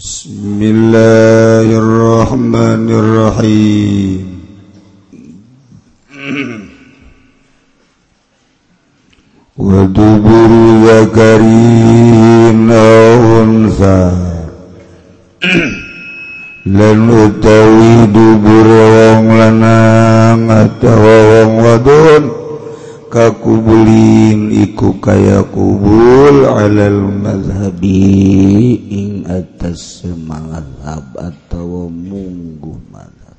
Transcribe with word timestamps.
Bismillahirrahmanirrahim. 0.00 0.60
الله 1.60 1.68
الرحمن 1.76 2.88
الرحيم 2.88 4.24
ودبر 9.60 10.50
ذكرين 10.88 12.70
أو 12.70 13.42
أنثى 13.44 14.04
wong 18.96 19.26
lanang 19.36 20.48
atawa 20.48 21.16
wong 21.28 21.52
wadon 21.60 22.24
kakubulin 23.12 24.48
iku 24.48 24.96
kaya 25.02 25.44
kubul 25.50 26.46
alal 26.46 27.00
madhabi 27.20 28.80
ing 28.86 29.09
atas 29.30 30.02
semangahab 30.02 31.06
atau 31.14 31.86
munggu 31.86 32.74
mazhab. 32.90 33.38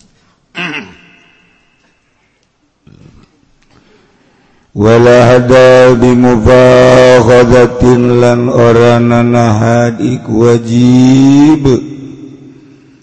Wala 4.71 5.35
hada 5.35 5.99
bimubakhadatin 5.99 8.23
lan 8.23 8.47
orana 8.47 9.19
nahad 9.19 9.99
iku 9.99 10.47
wajib 10.47 11.67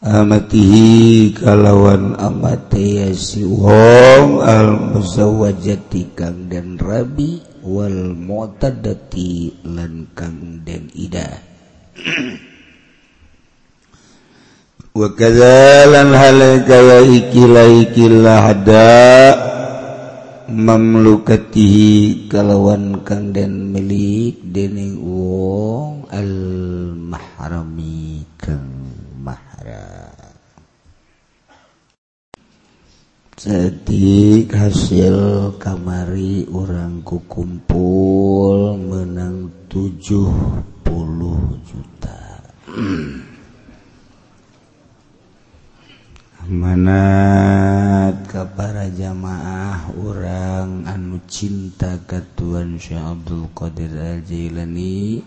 amatihi 0.04 1.32
kalawan 1.40 2.20
amate 2.20 3.16
si 3.16 3.48
wong 3.48 4.44
al 4.44 4.92
musawajati 4.92 6.12
kang 6.12 6.52
dan 6.52 6.76
rabi 6.76 7.40
wal 7.64 8.12
mu'tadati 8.12 9.64
lan 9.72 10.04
kang 10.12 10.60
dan 10.68 10.84
ida 10.96 11.28
wa 14.92 15.08
kadzalan 15.16 16.12
hal 16.12 16.60
kaya 16.68 17.08
ikilah 17.08 17.68
ikilah 17.88 18.52
hada 18.52 19.48
mamlukatihi 20.50 22.26
kalawan 22.26 23.06
kang 23.06 23.30
den 23.30 23.70
milik 23.70 24.42
dening 24.50 24.98
wong 24.98 26.10
al 26.10 26.32
mahrami 26.98 28.26
kang 28.34 28.66
mahram 29.22 30.10
Sadik 33.40 34.52
hasil 34.52 35.56
kamari 35.56 36.44
orang 36.52 37.00
kukumpul 37.00 38.76
menang 38.76 39.48
70 39.72 40.60
juta. 41.64 42.20
mana 46.50 48.10
para 48.58 48.90
jamaah 48.90 49.86
orang 49.94 50.82
anu 50.82 51.22
cinta 51.30 51.94
ketuan 52.10 52.74
Sy 52.74 52.98
Abdul 52.98 53.46
Qdir 53.54 53.94
Aljailani. 53.94 55.22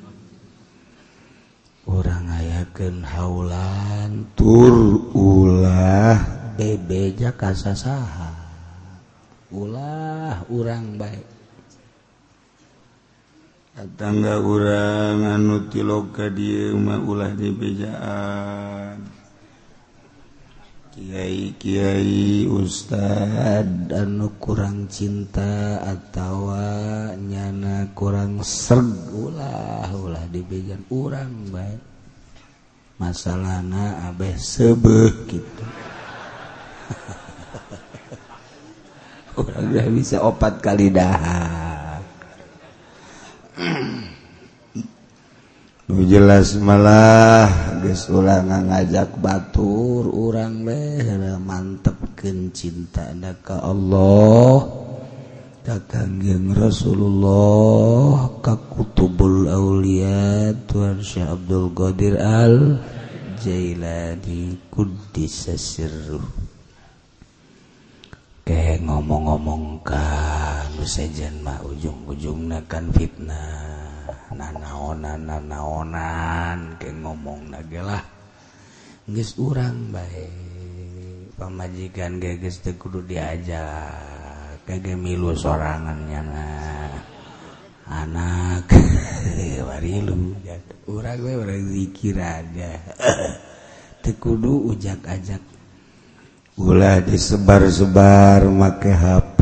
Orang 1.88 2.28
ayaken 2.28 3.08
haulan 3.08 4.28
tur 4.36 5.00
ulah 5.16 6.20
bebeja 6.60 7.32
kasasaha. 7.32 8.36
Ulah 9.56 10.44
urang 10.52 11.00
baik 11.00 11.34
tangga 13.96 14.38
urang 14.38 15.24
anu 15.24 15.66
tiloka 15.72 16.30
dia 16.30 16.76
ulah 16.78 17.32
dibejaan 17.34 19.13
Kyai-kiai 20.94 22.46
Ustad 22.46 23.90
anu 23.90 24.30
kurang 24.38 24.86
cinta 24.94 25.82
atau 25.82 26.54
nyana 27.18 27.90
kurang 27.98 28.46
sergulahlah 28.46 30.30
dibegan 30.30 30.86
urang 30.94 31.50
baik. 31.50 31.82
Masalahna 33.02 34.06
Abeh 34.06 34.38
sebeh 34.38 35.34
gitu. 35.34 35.66
Kurang 39.34 39.74
bisa 39.98 40.22
opat 40.22 40.62
kali 40.62 40.94
dahar 40.94 42.06
jelas 46.02 46.58
malah 46.58 47.78
guys 47.86 48.10
ulang 48.10 48.50
ngajak 48.50 49.14
batur 49.22 50.10
orang 50.10 50.66
leh 50.66 51.06
mantap 51.38 52.00
cinta 52.56 53.12
ada 53.12 53.36
ke 53.44 53.52
Allah 53.52 54.64
kakanggeng 55.64 56.56
Rasulullah 56.56 58.32
kakutubul 58.40 59.52
aulia 59.52 60.56
Tuhan 60.72 61.04
Syekh 61.04 61.28
Abdul 61.28 61.76
Qadir 61.76 62.16
Al 62.20 62.80
Jailani 63.44 64.56
Kudis 64.72 65.52
Sirruh. 65.52 66.24
Kayak 68.44 68.88
ngomong-ngomong 68.88 69.84
kan 69.84 70.72
sejen 70.84 71.44
mah 71.44 71.60
ujung-ujungnya 71.64 72.64
kan 72.68 72.88
fitnah 72.92 73.83
nanaonan 74.34 75.30
nanaonan 75.30 76.60
ke 76.82 76.90
ngomong 76.90 77.54
nagelah 77.54 78.04
geus 79.06 79.38
urang 79.38 79.94
bae 79.94 80.28
pamajikan 81.38 82.18
ge 82.18 82.42
geus 82.42 82.60
teu 82.66 82.76
kudu 82.76 83.06
diajak 83.06 84.64
kage 84.66 84.98
milu 84.98 85.38
sorangannya 85.38 86.22
na 86.24 86.46
anak 87.88 88.66
warilu 89.68 90.34
urang 90.88 91.20
we 91.24 91.34
urang 91.36 91.64
zikir 91.72 92.20
aja. 92.20 92.76
Teu 94.04 94.20
kudu 94.20 94.68
ujak 94.68 95.00
ajak 95.08 95.40
Ulah 96.54 97.02
disebar-sebar 97.02 98.46
make 98.46 98.94
HP 98.94 99.42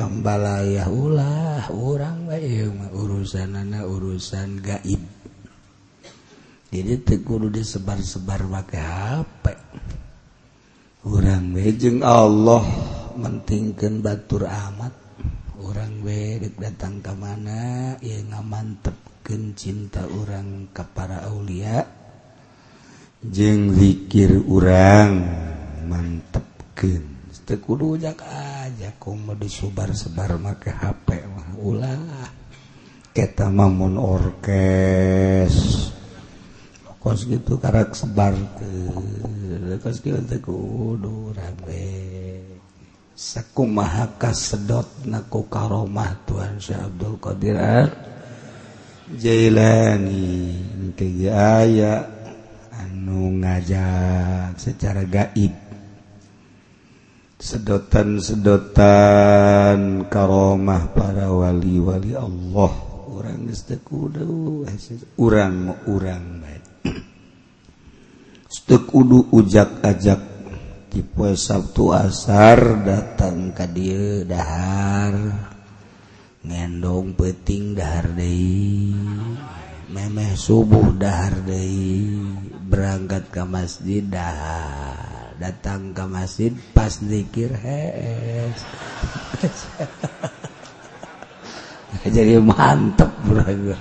ambalaya 0.00 0.88
ulah 0.88 1.68
orang 1.68 2.24
urusan 2.88 3.52
anak 3.52 3.84
urusan 3.84 4.64
gaib. 4.64 5.04
Jadi 6.72 6.94
tekuru 7.04 7.52
disebar-sebar 7.52 8.48
make 8.48 8.80
HP 8.80 9.44
orang 11.04 11.52
wejeng 11.52 12.00
Allah 12.00 12.64
mentingkan 13.20 14.00
batur 14.00 14.48
amat. 14.48 14.96
Orang 15.60 16.00
we 16.00 16.48
datang 16.56 17.04
ke 17.04 17.12
mana 17.12 17.92
ya 18.00 18.16
ngamantepkeun 18.24 19.52
cinta 19.52 20.00
orang 20.08 20.72
ke 20.72 20.80
para 20.96 21.28
aulia. 21.28 21.84
Jeng 23.20 23.76
zikir 23.76 24.48
orang 24.48 25.44
mantapken 25.88 27.18
tekudu 27.48 27.96
aja 27.96 28.92
komedi 29.00 29.48
Subar-sebar 29.48 30.36
make 30.36 30.68
HP 30.68 31.24
mah. 31.32 31.56
Ulah 31.56 32.28
kita 33.16 33.48
mamun 33.48 33.96
orkes. 33.96 35.56
Kos 36.98 37.24
gitu 37.24 37.56
karak 37.56 37.96
sebar 37.96 38.36
ke 38.58 38.68
kos 39.80 40.04
gitu 40.04 40.20
tekudu 40.28 41.32
rame. 41.32 41.88
Sakumaha 43.16 44.14
kasedot 44.20 45.08
naku 45.08 45.48
karomah 45.48 46.20
Tuhan 46.28 46.60
Syekh 46.60 46.84
Abdul 46.84 47.16
Qadir 47.16 47.56
Jailani. 49.16 50.52
Aya 51.32 52.04
anu 52.76 53.40
ngajak 53.40 54.58
secara 54.60 55.02
gaib. 55.08 55.67
sedotan-sedotan 57.38 60.10
Karomah 60.10 60.90
para 60.90 61.30
wali-wali 61.30 62.18
Allah. 62.18 62.90
Orang 63.08 63.48
orang 65.18 65.74
orang 65.86 66.24
Kudu 68.88 69.28
ujak-ajak 69.32 70.20
tipe 70.88 71.36
Sabtu 71.36 71.92
asar 71.92 72.84
datang 72.84 73.52
ke 73.52 73.66
dia 73.68 74.24
dahar. 74.24 75.14
Ngendong 76.44 77.12
peting 77.16 77.74
dahar 77.76 78.08
deui. 78.16 78.94
Memeh 79.92 80.32
subuh 80.36 80.92
dahar 80.96 81.44
deui. 81.44 82.16
Berangkat 82.68 83.32
ke 83.32 83.42
masjid 83.44 84.04
dahar. 84.04 85.17
Datang 85.38 85.94
ke 85.94 86.02
masjid 86.10 86.50
pas 86.74 86.90
zikir 86.90 87.54
hes 87.54 88.58
jadi 92.14 92.42
mantep 92.42 93.10
bro. 93.22 93.78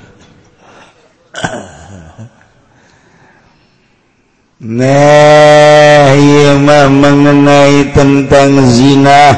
Nah 4.57 6.18
mah 6.57 6.88
mengenai 6.89 7.94
tentang 7.94 8.65
zina. 8.74 9.38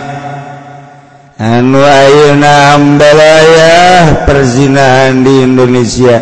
Anu 1.39 1.79
ayeuna 1.79 2.75
ambalaya 2.75 3.75
perzinahan 4.27 5.23
di 5.23 5.33
Indonesia. 5.43 6.19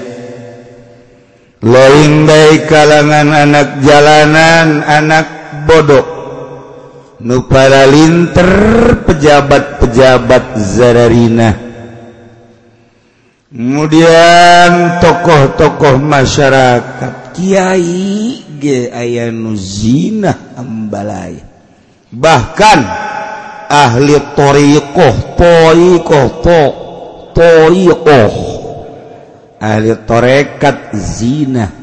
Lain 1.62 2.30
baik 2.30 2.70
kalangan 2.70 3.34
anak 3.34 3.82
jalanan 3.82 4.86
anak 4.86 5.37
bodoh. 5.68 6.06
Nupara 7.20 7.84
linter 7.90 8.52
pejabat-pejabat 9.04 10.46
zararina. 10.64 11.50
Kemudian 13.52 15.02
tokoh-tokoh 15.04 16.00
masyarakat. 16.00 17.36
Kyai 17.38 18.42
ge 18.58 18.90
aya 18.90 19.30
nuzina 19.30 20.58
ambalaya 20.58 21.46
bahkan 22.12 22.82
ahli 23.68 24.16
thariqah 24.34 25.16
thariqah 25.36 26.26
thariqah 27.36 28.34
ahli 29.60 29.90
tarekat 30.08 30.96
zina. 30.96 31.77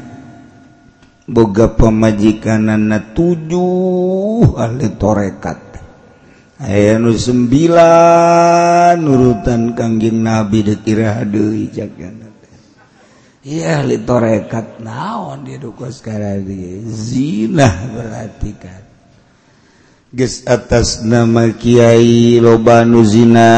boga 1.25 1.73
pemajikanan 1.73 3.13
tujuh 3.17 4.53
ahli 4.53 4.87
torekat 4.95 5.59
aya 6.61 7.01
nu 7.01 7.11
sembilan 7.11 8.95
nurutan 9.01 9.73
kangjeng 9.73 10.21
nabi 10.21 10.61
dekira 10.61 11.21
hadeui 11.21 11.73
iya 13.45 13.81
ahli 13.81 14.01
torekat 14.01 14.81
naon 14.81 15.45
dia 15.45 15.61
duka 15.61 15.93
sekarang 15.93 16.49
dia? 16.49 16.81
Zina 16.89 17.69
berarti 17.93 18.51
kan. 18.57 18.84
Ges 20.15 20.47
atas 20.47 21.03
nama 21.03 21.51
Kyai 21.51 22.39
loba 22.39 22.87
nuzina 22.87 23.51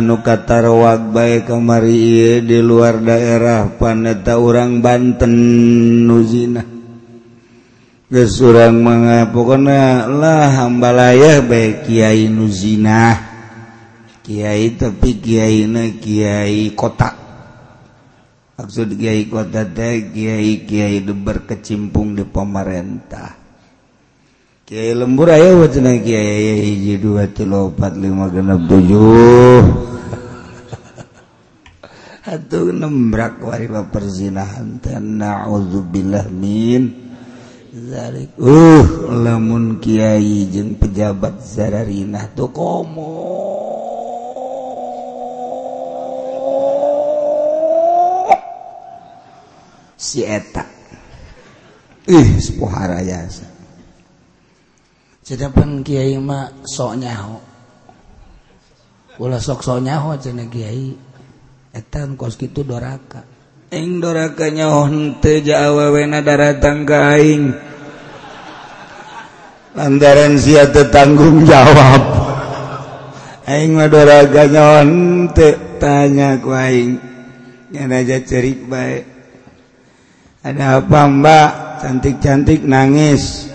nukatarwak 0.00 1.12
baik 1.12 1.52
kamari 1.52 2.40
di 2.40 2.64
luar 2.64 2.96
daerah 3.04 3.68
paneta 3.76 4.40
urang 4.40 4.80
Banten 4.80 5.36
nuzina 6.08 6.64
Ges 8.08 8.40
urang 8.40 8.80
mangapokona 8.80 10.08
lah 10.08 10.48
hambalaya 10.64 11.44
baik 11.44 11.84
Kiai 11.84 12.32
nuzina 12.32 13.20
Kiai 14.24 14.80
tapi 14.80 15.20
Kiai 15.20 15.68
na 15.68 15.92
Kiai 15.92 16.72
kota. 16.72 17.12
Maksud 18.56 18.96
Kiai 18.96 19.28
kota 19.28 19.68
teh 19.68 20.08
Kiai 20.08 20.64
Kiai 20.64 21.04
berkecimpung 21.04 22.16
di 22.16 22.24
pemerintah. 22.24 23.39
Kiai 24.70 24.94
lembur 24.94 25.26
ayo 25.34 25.66
wacana 25.66 25.98
kiai 25.98 26.62
hiji 26.62 27.02
dua 27.02 27.26
tiga 27.26 27.66
empat 27.66 27.90
lima 27.98 28.30
genap 28.30 28.70
tujuh. 28.70 29.66
Atuh 32.22 32.70
nembrak 32.70 33.42
wariba 33.42 33.90
perzinahan 33.90 34.78
tanah 34.78 35.50
uzubillah 35.50 36.30
min. 36.30 36.86
Zalik. 37.74 38.30
Uh, 38.38 39.10
lamun 39.10 39.82
kiai 39.82 40.46
jeng 40.46 40.78
pejabat 40.78 41.42
zararinah 41.42 42.30
tuh 42.38 42.54
komo. 42.54 43.10
Si 49.98 50.22
etak. 50.22 50.70
Ih, 52.06 52.38
sepuhara 52.38 53.02
yasa. 53.02 53.59
Cedapan 55.30 55.86
kiai 55.86 56.18
mah 56.18 56.50
sok 56.66 56.98
nyaho. 56.98 57.38
Ulah 59.22 59.38
sok 59.38 59.62
sok 59.62 59.78
nyaho 59.78 60.18
cenah 60.18 60.50
kiai. 60.50 60.90
Eta 61.70 62.02
kos 62.18 62.34
kitu 62.34 62.66
doraka. 62.66 63.22
Ing 63.70 64.02
doraka 64.02 64.50
nyaho 64.50 64.90
teu 65.22 65.38
awewena 65.54 66.18
daratang 66.18 66.82
ka 66.82 67.14
aing. 67.14 67.54
Lantaran 69.78 70.34
sia 70.34 70.66
teu 70.66 70.90
tanggung 70.90 71.46
jawab. 71.46 72.02
Aing 73.46 73.78
mah 73.78 73.86
doraka 73.86 74.50
nyaho 74.50 74.82
teu 75.30 75.78
tanya 75.78 76.42
ku 76.42 76.50
aing. 76.50 76.98
Ngan 77.70 77.94
aja 77.94 78.18
cerik 78.26 78.66
bae. 78.66 79.06
Ada 80.42 80.82
apa 80.82 81.06
Mbak? 81.06 81.50
Cantik-cantik 81.86 82.66
nangis. 82.66 83.46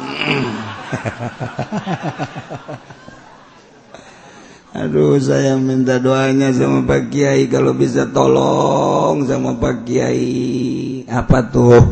aduh 4.76 5.16
saya 5.18 5.56
minta 5.58 5.98
doanya 5.98 6.54
sama 6.54 6.86
Pak 6.86 7.10
Kiai. 7.10 7.48
Kalau 7.50 7.74
bisa 7.74 8.06
tolong 8.10 9.26
sama 9.26 9.54
Pak 9.58 9.84
Kiai. 9.86 11.04
Apa 11.10 11.42
tuh? 11.50 11.82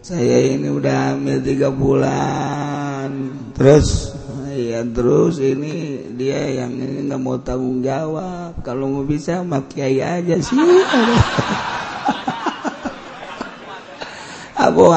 Saya 0.00 0.40
ini 0.54 0.68
udah 0.70 1.14
hamil 1.14 1.42
tiga 1.42 1.70
bulan. 1.70 3.30
Terus? 3.54 4.10
Ya 4.50 4.82
terus 4.82 5.38
ini 5.38 6.02
dia 6.18 6.50
yang 6.62 6.74
ini 6.74 7.02
nggak 7.06 7.20
mau 7.22 7.38
tanggung 7.42 7.82
jawab. 7.82 8.54
Kalau 8.62 8.88
mau 8.90 9.04
bisa 9.06 9.42
Pak 9.42 9.74
Kiai 9.74 10.02
aja 10.02 10.36
sih. 10.38 10.58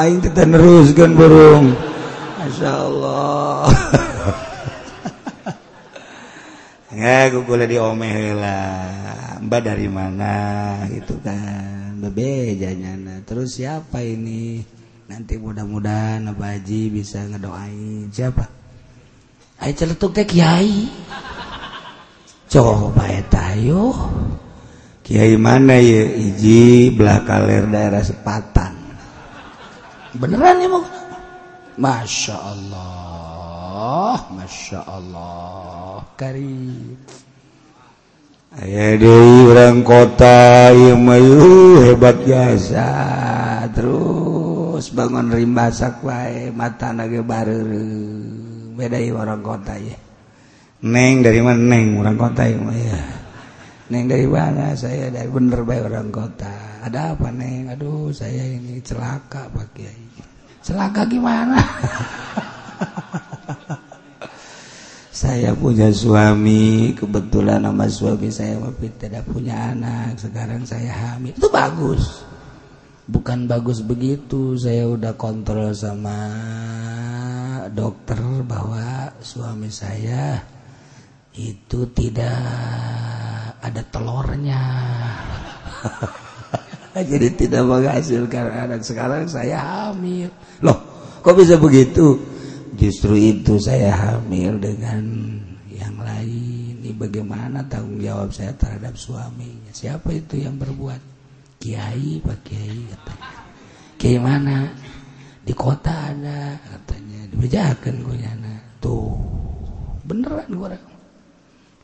Kita 0.04 0.50
teruskan 0.50 1.14
burung 1.14 1.93
Masya 2.44 2.72
Allah 2.76 3.72
boleh 7.48 7.68
diomelah 7.68 9.40
Mbak 9.44 9.62
dari 9.64 9.88
mana? 9.92 10.36
Gitu 10.88 11.20
kan. 11.20 12.00
Bebejanya. 12.00 13.24
Terus 13.24 13.60
siapa 13.60 14.00
ini? 14.04 14.64
Nanti 15.08 15.36
mudah-mudahan 15.36 16.28
Nabaji 16.28 16.92
bisa 16.92 17.24
ngedoain. 17.28 18.12
Siapa? 18.12 18.46
Ayo 19.64 19.74
celetuk 19.76 20.16
teh 20.16 20.28
Kiai. 20.28 20.88
Coba 22.48 23.04
ya 23.08 23.24
tayo. 23.28 23.92
Kiai 25.04 25.36
mana 25.36 25.80
ya? 25.80 26.08
Iji 26.08 26.96
belah 26.96 27.24
kaler 27.28 27.68
daerah 27.68 28.04
sepatan. 28.04 28.80
Beneran 30.16 30.62
ya 30.62 30.68
mau 30.72 30.84
Masya 31.74 32.38
Allah 32.38 34.18
Masya 34.30 34.80
Allah 34.86 36.06
Karim. 36.14 36.94
Ayah 38.54 38.94
Dewi 39.02 39.50
orang 39.50 39.82
kota 39.82 40.70
yang 40.70 41.02
mayu 41.02 41.82
hebat 41.82 42.22
biasa 42.22 42.86
terus 43.74 44.94
bangun 44.94 45.34
rimba 45.34 45.74
sakwai 45.74 46.54
mata 46.54 46.94
naga 46.94 47.26
baru 47.26 47.66
beda 48.78 49.02
orang 49.10 49.42
kota 49.42 49.74
ya. 49.74 49.98
Neng 50.86 51.26
dari 51.26 51.42
mana? 51.42 51.58
Neng 51.58 51.98
orang 51.98 52.18
kota 52.20 52.46
ya 52.46 52.62
ya. 52.70 53.02
Neng 53.90 54.06
dari 54.06 54.30
mana? 54.30 54.78
Saya 54.78 55.10
dari 55.10 55.30
bener 55.34 55.66
baik 55.66 55.90
orang 55.90 56.14
kota. 56.14 56.86
Ada 56.86 57.18
apa 57.18 57.34
neng? 57.34 57.74
Aduh 57.74 58.14
saya 58.14 58.46
ini 58.46 58.78
celaka 58.86 59.50
pak 59.50 59.74
kiai 59.74 60.03
celaka 60.64 61.04
gimana? 61.06 61.60
Saya 65.14 65.56
punya 65.56 65.88
suami 65.94 66.92
kebetulan 66.98 67.64
nama 67.64 67.88
suami 67.88 68.28
saya 68.28 68.60
tidak 69.00 69.24
punya 69.30 69.72
anak. 69.72 70.20
Sekarang 70.20 70.68
saya 70.68 70.92
hamil. 70.92 71.32
Itu 71.32 71.48
bagus. 71.48 72.28
Bukan 73.08 73.48
bagus 73.48 73.80
begitu. 73.86 74.60
Saya 74.60 74.90
udah 74.90 75.16
kontrol 75.16 75.72
sama 75.72 76.18
dokter 77.72 78.20
bahwa 78.44 79.16
suami 79.24 79.72
saya 79.72 80.44
itu 81.40 81.88
tidak 81.96 82.44
ada 83.64 83.82
telurnya 83.90 84.62
jadi 87.02 87.34
tidak 87.34 87.66
menghasilkan. 87.66 88.46
Anak 88.54 88.86
sekarang 88.86 89.26
saya 89.26 89.58
hamil. 89.58 90.30
Loh 90.62 90.78
kok 91.26 91.34
bisa 91.34 91.58
begitu? 91.58 92.22
Justru 92.78 93.18
itu 93.18 93.58
saya 93.58 93.94
hamil 93.94 94.62
dengan 94.62 95.02
yang 95.74 95.98
lain. 95.98 96.84
Ini 96.84 96.94
bagaimana 96.94 97.66
tanggung 97.66 97.98
jawab 97.98 98.30
saya 98.30 98.54
terhadap 98.54 98.94
suaminya? 98.94 99.74
Siapa 99.74 100.14
itu 100.14 100.44
yang 100.44 100.60
berbuat? 100.60 101.02
Kiai 101.58 102.20
pak 102.20 102.44
kiai 102.44 102.92
katanya. 102.92 103.40
Kiai 103.96 104.20
mana? 104.20 104.68
Di 105.42 105.54
kota 105.56 106.12
ada 106.12 106.60
katanya. 106.60 107.32
Dibejakan 107.32 107.96
gue 108.04 108.18
tuh 108.84 109.16
beneran 110.04 110.52
gue 110.52 110.76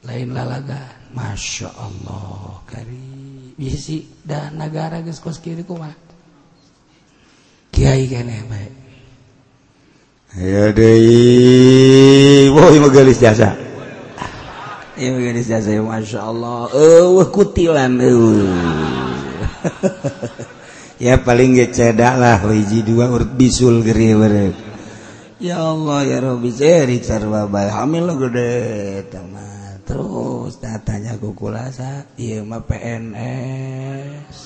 lain 0.04 0.36
lalagan 0.36 1.00
masya 1.16 1.72
Allah 1.80 2.60
kari 2.68 3.29
bisi 3.60 4.08
dah 4.24 4.56
negara 4.56 5.04
geus 5.04 5.20
kos 5.20 5.44
kieu 5.44 5.60
kumaha? 5.68 5.92
Kiai 7.76 8.08
keneh 8.08 8.48
bae 8.48 8.72
ya 10.40 10.72
deui 10.72 12.48
woi 12.56 12.80
megalis 12.80 13.20
jasa. 13.20 13.60
Ieu 14.96 15.20
megalis 15.20 15.52
jasa 15.52 15.76
ya 15.76 15.84
masyaallah 15.84 16.72
eueuh 16.72 17.28
kutilan 17.28 18.00
eueuh. 18.00 18.48
Ya 21.00 21.16
paling 21.16 21.56
ge 21.56 21.72
cedak 21.72 22.20
lah 22.20 22.44
hiji 22.44 22.84
dua 22.84 23.08
urut 23.08 23.32
bisul 23.32 23.80
geri 23.88 24.12
berek 24.12 24.52
ya 25.40 25.64
Allah 25.64 26.04
ya 26.04 26.20
Rabbi 26.20 26.52
saya 26.52 26.84
Richard 26.84 27.24
babai 27.24 27.72
hamil 27.72 28.04
lo 28.04 28.20
gede 28.20 29.08
teman 29.08 29.59
terus 29.90 30.62
datanya 30.62 31.18
kukulasa 31.18 32.06
iya 32.14 32.46
mah 32.46 32.62
PNS 32.62 34.38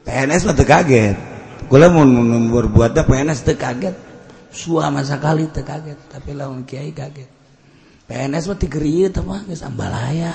PNS 0.00 0.42
mah 0.48 0.56
kaget 0.56 1.12
kula 1.68 1.92
mau 1.92 2.08
berbuatnya 2.56 3.04
PNS 3.04 3.44
teu 3.44 3.52
kaget 3.52 3.92
suama 4.48 5.04
sekali 5.04 5.44
teu 5.52 5.60
kaget 5.60 6.00
tapi 6.08 6.32
lawan 6.32 6.64
kiai 6.64 6.88
kaget 6.96 7.28
PNS 8.08 8.48
mah 8.48 8.56
tikerieu 8.56 9.12
teh 9.12 9.20
mah 9.20 9.44
geus 9.44 9.60
ambalaya 9.60 10.32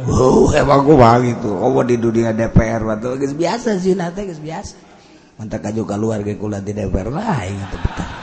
Wow, 0.00 0.48
emang 0.56 0.88
gue 0.88 0.96
mah 0.96 1.20
gitu. 1.20 1.52
Oh, 1.52 1.76
di 1.84 2.00
dunia 2.00 2.32
DPR 2.32 2.88
waktu 2.88 3.20
geus 3.20 3.36
biasa 3.36 3.76
sih 3.76 3.92
nate 3.92 4.24
geus 4.24 4.40
biasa. 4.40 4.80
Mantap 5.36 5.68
aja 5.68 5.84
keluar 5.84 6.24
ge 6.24 6.40
kula 6.40 6.64
di 6.64 6.72
DPR 6.72 7.12
lain 7.12 7.60
gitu 7.60 7.76
betah. 7.76 8.21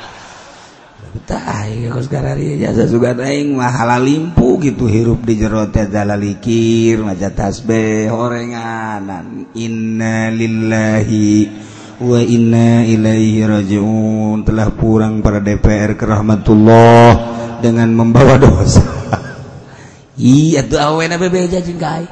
ing 3.33 3.57
mahala 3.57 3.97
limpu 3.97 4.61
gitu 4.61 4.85
hirup 4.85 5.25
di 5.25 5.41
jerote 5.41 5.89
dalalikir 5.89 7.01
maja 7.01 7.33
tasbih 7.33 8.13
horenganan. 8.13 9.49
Inna 9.57 10.29
lillahi 10.29 11.49
wa 11.97 12.19
inna 12.21 12.85
ilaihi 12.85 13.41
rajiun. 13.41 14.45
Telah 14.45 14.69
pulang 14.77 15.25
para 15.25 15.41
DPR 15.41 15.97
ke 15.97 16.05
rahmatullah 16.05 17.09
dengan 17.61 17.89
membawa 17.93 18.37
dosa. 18.37 18.85
Iya 20.19 20.67
tuh 20.67 20.75
awen 20.75 21.15
apa 21.15 21.31
beja 21.31 21.63
jengkai 21.63 22.03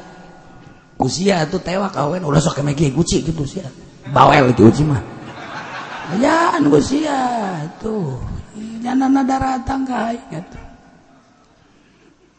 kusia 0.96 1.44
tuh 1.44 1.60
tewak 1.60 1.92
awen 1.92 2.24
udah 2.24 2.40
sok 2.40 2.64
kemeki 2.64 2.88
kuci 2.96 3.20
gitu 3.20 3.44
usia 3.44 3.68
bawel 4.10 4.48
gitu 4.56 4.72
uci 4.72 4.82
mah. 4.88 5.04
Ya 6.16 6.56
kusia 6.56 7.20
tuh 7.84 8.16
nyanana 8.80 9.22
daratan 9.26 9.80
ka 9.84 10.14
gitu. 10.30 10.58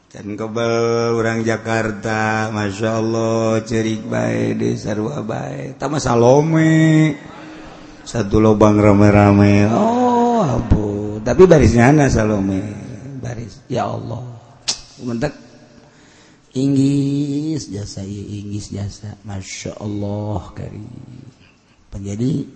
Can 0.10 0.34
kebel 0.34 1.14
orang 1.22 1.46
Jakarta 1.46 2.50
Masya 2.50 2.98
Allah 2.98 3.62
cerik 3.62 4.10
baik 4.10 4.58
di 4.58 4.74
sarwa 4.74 5.22
baik. 5.22 5.78
Tama 5.78 6.02
Salome 6.02 7.14
Satu 8.02 8.42
lubang 8.42 8.82
rame-rame. 8.82 9.70
Oh 9.70 10.42
abu 10.42 11.22
Tapi 11.22 11.46
barisnya 11.46 11.94
anak 11.94 12.10
Salome 12.10 12.58
Baris. 13.22 13.62
Ya 13.70 13.86
Allah. 13.86 14.26
Mentek 15.06 15.38
Inggris 16.58 17.70
jasa 17.70 18.02
ya 18.02 18.24
Inggris 18.34 18.74
jasa. 18.74 19.14
Masya 19.22 19.78
Allah 19.78 20.42
kari 20.58 20.82
Penjadi 21.94 22.50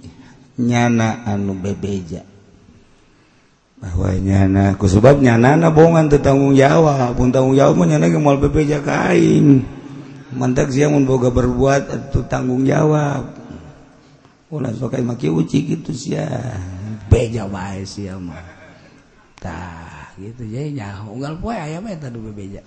nyana 0.58 1.22
anu 1.22 1.54
bebeja. 1.54 2.33
bahwanyana 3.84 4.80
ku 4.80 4.88
sebabnya 4.88 5.36
nana 5.36 5.68
bohongan 5.68 6.08
tertanggung 6.08 6.56
jawab 6.56 7.20
pun 7.20 7.36
tanggung 7.36 7.60
jawabnya 7.60 8.00
nana 8.00 8.16
mal 8.16 8.40
PP 8.40 8.72
jakaing 8.72 9.60
mantak 10.32 10.72
sia 10.72 10.88
mun 10.88 11.04
boga 11.04 11.28
berbuat 11.28 11.92
itu 11.92 12.24
tanggung 12.32 12.63
jawab 12.63 13.44
ulah 14.54 14.70
sok 14.70 15.02
maki 15.02 15.34
uci 15.34 15.58
gitu 15.66 15.92
sia. 15.98 16.30
Beja 17.10 17.50
wae 17.50 17.82
sia 17.90 18.22
mah. 18.22 18.38
Tah 19.42 20.13
gitu 20.22 20.46
jadi 20.46 20.70
nyaho 20.78 21.18
unggal 21.18 21.42
poe 21.42 21.58
aya 21.58 21.82
bae 21.82 21.98
tadi 21.98 22.22
bebeja. 22.22 22.62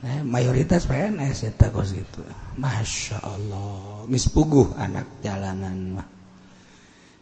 Nah, 0.00 0.24
mayoritas 0.24 0.88
PNS 0.88 1.52
eta 1.52 1.68
kos 1.68 1.92
gitu. 1.92 2.24
Masya 2.56 3.20
Allah. 3.20 4.06
Mispuguh 4.08 4.72
anak 4.78 5.20
jalanan 5.20 6.00
mah. 6.00 6.19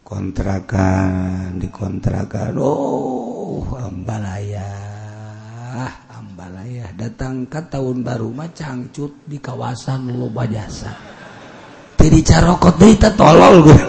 kontrakan 0.09 1.61
dikontrakan. 1.61 2.57
Oh 2.57 3.61
Ambalaya 3.77 4.65
Ambalaya 6.09 6.89
datang 6.97 7.45
ke 7.45 7.61
tahun 7.69 8.01
baru 8.01 8.33
mah 8.33 8.49
cangcut 8.51 9.29
di 9.29 9.37
kawasan 9.37 10.09
loba 10.09 10.49
jasa. 10.49 10.89
Jadi 11.99 12.19
carokot 12.25 12.81
deh 12.81 12.97
kita 12.97 13.13
tolol 13.13 13.69
gue 13.69 13.81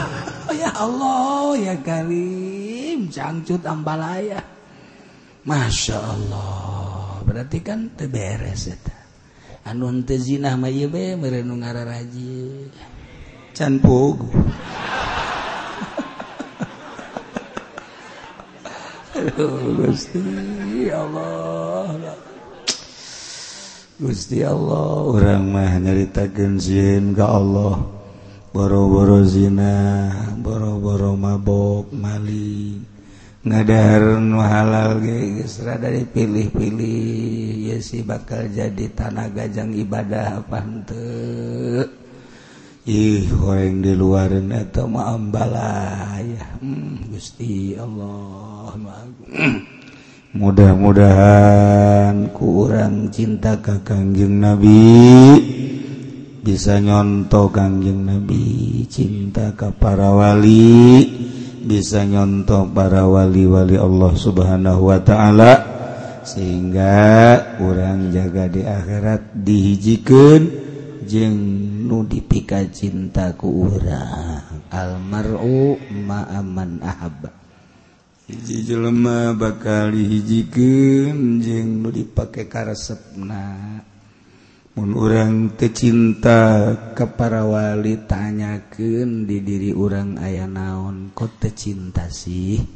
oh, 0.46 0.54
ya 0.54 0.70
Allah 0.78 1.58
ya 1.58 1.74
Karim 1.82 3.10
cangcut 3.10 3.66
Ambalaya 3.66 4.38
Masya 5.42 5.98
Allah. 5.98 7.18
Berarti 7.26 7.58
kan 7.66 7.90
teberes 7.98 8.70
itu 8.70 8.94
zina 10.20 10.60
mah 10.60 10.68
ieu 10.68 10.92
be 10.92 11.16
merenung 11.16 11.64
ngara 11.64 11.88
raji 11.88 12.68
can 13.56 13.80
pugu 13.80 14.28
Gusti 19.14 20.90
Allah 20.90 21.86
Gusti 23.94 24.42
Allah 24.42 25.06
orang 25.06 25.54
mah 25.54 25.78
nyarita 25.78 26.26
genzin 26.34 27.14
ga 27.14 27.30
Allah. 27.38 27.78
Boro-boro 28.50 29.22
zina 29.22 30.10
boro-boro 30.42 31.14
mabok 31.14 31.94
mali. 31.94 32.82
Ngadahar 33.46 34.18
halal 34.18 34.98
ge 34.98 35.38
geus 35.38 35.62
rada 35.62 35.94
dipilih-pilih. 35.94 37.70
Ya 37.70 37.78
si 37.78 38.02
bakal 38.02 38.50
jadi 38.50 38.90
tanah 38.98 39.30
gajang 39.30 39.78
ibadah 39.78 40.42
apa 40.42 40.58
henteu. 40.58 42.03
ih 42.84 43.24
goreng 43.32 43.80
di 43.80 43.96
luar 43.96 44.28
atau 44.28 44.84
maambala 44.84 46.20
ya. 46.20 46.60
Hmm, 46.60 47.08
Gusti 47.08 47.72
Allah 47.80 48.76
hmm. 48.76 49.56
mudah-mudahan 50.36 52.28
kurang 52.36 53.08
cinta 53.08 53.56
ke 53.56 53.80
kangjeng 53.80 54.36
Nabi. 54.36 54.84
Bisa 56.44 56.76
nyontoh 56.76 57.48
kangjeng 57.48 58.04
Nabi 58.04 58.84
cinta 58.92 59.56
ke 59.56 59.72
para 59.72 60.12
wali. 60.12 61.08
Bisa 61.64 62.04
nyontoh 62.04 62.68
para 62.68 63.08
wali-wali 63.08 63.80
Allah 63.80 64.12
subhanahu 64.12 64.92
wa 64.92 65.00
ta'ala. 65.00 65.52
Sehingga 66.20 66.96
kurang 67.56 68.12
jaga 68.12 68.44
di 68.52 68.60
akhirat 68.60 69.32
dihijikan 69.32 70.40
jeng 71.08 71.36
nudipika 71.84 72.64
cintaku 72.72 73.68
urang. 73.68 74.64
Almaru 74.72 75.76
maaman 75.92 76.80
ahabba 76.80 77.44
hiji 78.24 78.64
jelema 78.64 79.36
bakal 79.36 79.92
dihijikin 79.92 81.44
jeng 81.44 81.84
nu 81.84 81.92
dipake 81.92 82.48
karesepna. 82.48 83.44
Mun 84.74 84.90
urang 84.96 85.54
tecinta 85.54 86.72
wali 87.46 87.94
tanyakeun 88.10 89.22
di 89.22 89.38
diri 89.38 89.70
urang 89.70 90.18
aya 90.18 90.50
naon 90.50 91.14
kok 91.14 91.38
tecinta 91.38 92.10
sih? 92.10 92.73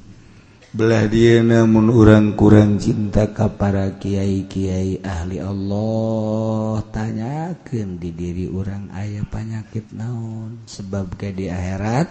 belah 0.78 1.10
dia 1.10 1.42
namun 1.42 1.90
orang 1.90 2.38
kurang 2.38 2.78
cinta 2.78 3.26
kepada 3.34 3.98
Kyai-kiai 3.98 5.02
ahli 5.02 5.42
Allah. 5.42 6.78
Tanyakan 6.94 7.98
di 7.98 8.14
diri 8.14 8.46
orang 8.46 8.86
ayah 8.94 9.26
penyakit 9.26 9.90
naon. 9.90 10.62
Sebab 10.70 11.18
ke 11.18 11.34
di 11.34 11.50
akhirat 11.50 12.06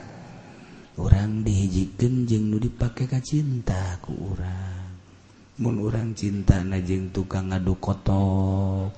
orang 0.99 1.47
dihijikan 1.47 2.27
jeng 2.27 2.51
nu 2.51 2.59
dipakai 2.59 3.07
ka 3.07 3.23
cinta 3.23 4.03
ku 4.03 4.35
orang. 4.35 4.91
Mun 5.63 5.79
orang 5.79 6.11
cinta 6.11 6.59
najeng 6.59 7.15
tukang 7.15 7.47
ngadu 7.47 7.79
kotok 7.79 8.91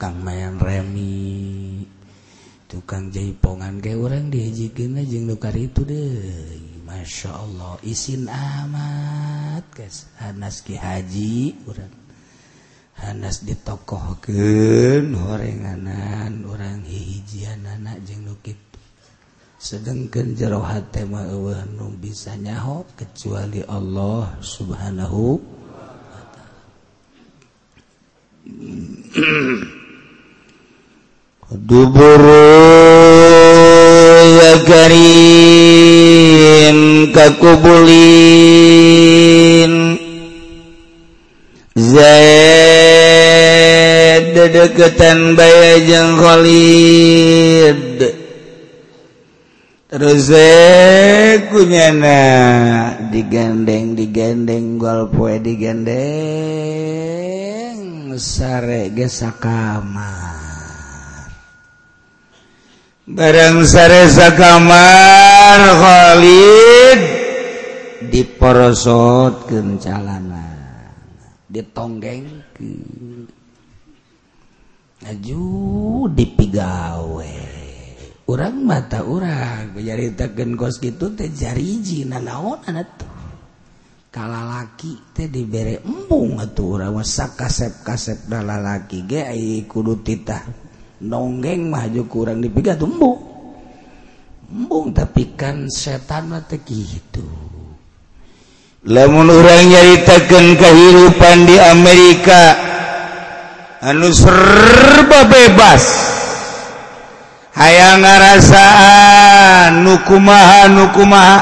kang 0.00 0.16
mayan 0.24 0.56
remi 0.56 1.84
tukang 2.64 3.12
jaipongan 3.12 3.84
kayak 3.84 4.00
orang 4.00 4.32
dihijikan 4.32 4.96
na 4.96 5.04
jeng 5.04 5.28
nukar 5.28 5.52
itu 5.52 5.84
deh. 5.84 6.69
Masya 6.90 7.30
Allah 7.30 7.78
isin 7.86 8.26
amat 8.26 9.62
guys. 9.70 10.10
Hanas 10.18 10.66
Ki 10.66 10.74
haji 10.74 11.54
orang 11.70 11.94
Hanas 12.98 13.46
ditokohken 13.46 15.14
horenganan 15.14 16.42
orang 16.50 16.82
hijian 16.82 17.62
anak 17.62 18.02
jeng 18.02 18.26
nukit 18.26 18.58
sedangkan 19.60 20.34
jerohat 20.34 20.90
tema 20.90 21.30
nu 21.78 21.94
bisa 21.94 22.34
nyaho 22.34 22.82
kecuali 22.98 23.62
Allah 23.70 24.34
subhanahu 24.42 25.38
wa 25.38 26.22
ta'ala. 26.34 26.58
Duburu 31.50 32.46
ya 34.38 34.54
karim. 34.64 35.49
kakubulin 37.14 38.50
Zaid 41.80 42.34
dedeketan 44.34 45.38
baya 45.38 45.78
jeung 45.86 46.18
Khalid. 46.18 48.02
Terus 49.90 50.34
Zaid 50.34 51.46
kunyana 51.54 52.20
digandeng 53.14 53.94
digandeng 53.94 54.82
gol 54.82 55.06
poe 55.14 55.38
digandeng 55.38 56.00
sare 58.18 58.90
ge 58.90 59.06
sakama. 59.06 60.49
barang 63.10 63.66
sareza 63.66 64.30
kamar 64.38 65.60
Khalid. 65.82 67.00
Diporosot 68.10 69.46
kencalana 69.46 70.50
ditonggeng 71.46 72.26
ke 72.54 72.70
aju 75.06 75.44
dipigawe. 76.10 77.34
Orang 78.30 78.62
mata 78.62 79.02
orang 79.02 79.74
nyaritakan 79.74 80.54
kos 80.54 80.78
gitu 80.78 81.12
teh 81.18 81.30
jariji 81.34 82.06
nanaon 82.06 82.62
anak 82.66 82.88
tuh. 82.94 83.10
Kalalaki 84.10 85.14
teh 85.14 85.26
diberi 85.30 85.78
embung 85.82 86.38
atuh 86.38 86.78
orang 86.78 87.02
masa 87.02 87.34
kasep 87.34 87.82
kasep 87.82 88.26
dalalaki 88.30 89.06
ge 89.06 89.22
kudu 89.66 90.02
titah. 90.02 90.69
nonggeng 91.00 91.72
maju 91.72 92.02
kurang 92.08 92.44
dipiga 92.44 92.76
tumbuh 92.76 93.16
embung 94.50 94.90
tapi 94.90 95.38
kan 95.38 95.70
setan 95.70 96.26
mata 96.26 96.58
gitu. 96.58 97.22
Lamun 98.80 99.28
orang 99.28 99.68
nyaritakan 99.68 100.56
kehidupan 100.56 101.36
di 101.44 101.56
Amerika 101.60 102.42
anu 103.84 104.08
serba 104.10 105.28
bebas. 105.28 105.84
Hayang 107.50 108.00
ngarasaan 108.00 109.84
nukumaha 109.84 110.70
nukumaha 110.70 111.38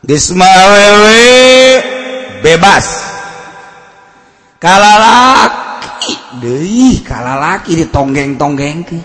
Gisma 0.00 0.42
awewe 0.42 1.22
bebas. 2.42 2.86
Kalalak 4.58 5.69
deih 6.38 7.02
kalalaki 7.02 7.74
di 7.74 7.86
tonggeng 7.90 8.38
tonggeng 8.38 8.86
ke 8.86 8.98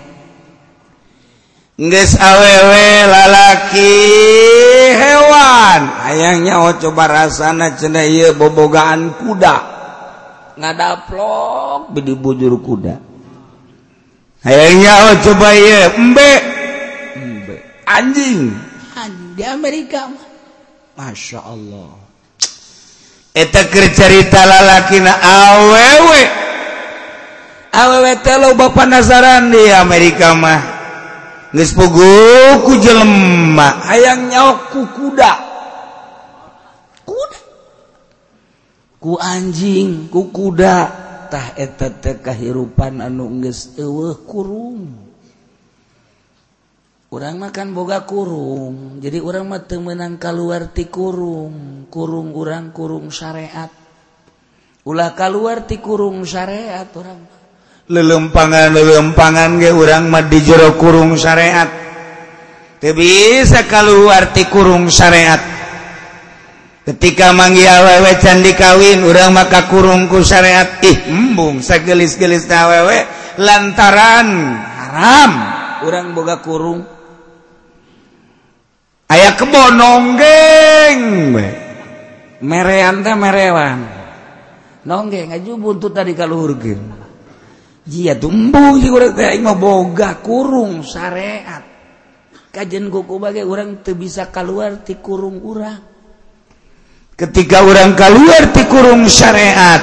Nges 1.76 2.16
awewe 2.16 2.88
lalaki 3.04 3.92
hewan. 4.96 5.92
Ayangnya 6.08 6.64
oh 6.64 6.72
coba 6.80 7.04
rasana 7.12 7.76
cina 7.76 8.00
iya 8.00 8.32
bobogaan 8.32 9.12
kuda. 9.20 9.56
Ngadaplok 10.56 11.92
bidi 11.92 12.16
bujur 12.16 12.56
kuda. 12.64 12.96
Ayangnya 14.48 14.92
oh 15.04 15.16
coba 15.20 15.52
iya 15.52 15.92
embe. 16.00 16.32
Embe. 17.20 17.56
Anjing. 17.84 18.56
Anjing 18.96 19.36
di 19.36 19.44
Amerika 19.44 20.08
Masya 20.96 21.44
Allah. 21.44 21.92
Eta 23.36 23.68
kercerita 23.68 24.48
lalaki 24.48 25.04
na 25.04 25.12
awewe. 25.20 26.45
lo 28.40 28.56
Bapak 28.56 28.88
nasaran 28.88 29.52
di 29.52 29.68
Amerika 29.68 30.32
mah. 30.32 30.76
Puguku 31.56 32.84
jelemah 32.84 33.88
ayaang 33.88 34.28
nyaku 34.28 34.82
kuda. 34.92 35.32
Kuda? 37.08 37.40
Ku 39.00 39.16
anjing 39.16 40.12
ku 40.12 40.36
kudatah 40.36 41.56
kehirupan 42.20 43.00
anu 43.00 43.32
kurung. 44.28 45.08
Orang 47.16 47.40
makan 47.40 47.72
boga 47.72 48.04
kurung. 48.04 49.00
Jadi 49.00 49.24
orang 49.24 49.48
mah 49.48 49.64
menang 49.80 50.20
keluar 50.20 50.76
ti 50.76 50.92
kurung. 50.92 51.88
Kurung 51.88 52.36
kurang 52.36 52.76
kurung 52.76 53.08
syariat. 53.08 53.72
Ulah 54.84 55.16
keluar 55.16 55.64
ti 55.64 55.80
kurung 55.80 56.28
syariat 56.28 56.92
orang 56.92 57.20
mah. 57.24 57.45
lelempangan 57.86 58.74
lelempangan 58.74 59.62
ge 59.62 59.70
urang 59.70 60.10
mah 60.10 60.26
di 60.26 60.40
jero 60.42 60.74
kurung 60.74 61.14
syariat 61.14 61.70
teu 62.82 62.98
bisa 62.98 63.66
keluar 63.70 64.34
ti 64.34 64.50
kurung 64.50 64.90
syariat 64.90 65.56
ketika 66.86 67.34
manggi 67.34 67.66
awewe 67.66 68.14
can 68.22 68.46
dikawin 68.46 69.02
urang 69.02 69.34
maka 69.34 69.66
kurungku 69.66 70.22
syariat 70.22 70.78
ih 70.86 71.10
embung 71.10 71.60
sagelis-gelis 71.60 72.46
awewe. 72.48 73.26
Lantaran 73.36 74.30
haram. 74.64 75.32
Urang 75.84 76.16
boga 76.16 76.40
kurung. 76.40 76.88
Aya 79.12 79.36
kebonong 79.36 80.16
geng. 80.16 81.02
Merean 82.46 83.04
teh 83.04 83.16
merewan. 83.18 83.84
Nonggeng 84.86 85.34
aju 85.34 85.52
buntut 85.58 85.92
tadi 85.92 86.14
kaluhur 86.14 86.56
geuning 86.56 87.05
Jia 87.86 88.18
tumbung 88.18 88.82
sih 88.82 88.90
orang 88.90 89.14
teh 89.14 89.38
mah 89.38 89.54
boga 89.54 90.18
kurung 90.26 90.82
syariat. 90.82 91.62
Kajian 92.50 92.90
kuku 92.90 93.22
bagai 93.22 93.46
orang 93.46 93.86
teu 93.86 93.94
bisa 93.94 94.34
keluar 94.34 94.82
ti 94.82 94.98
kurung 94.98 95.44
urang 95.44 95.96
Ketika 97.16 97.64
orang 97.64 97.96
keluar 97.96 98.52
ti 98.52 98.68
kurung 98.68 99.08
syariat, 99.08 99.80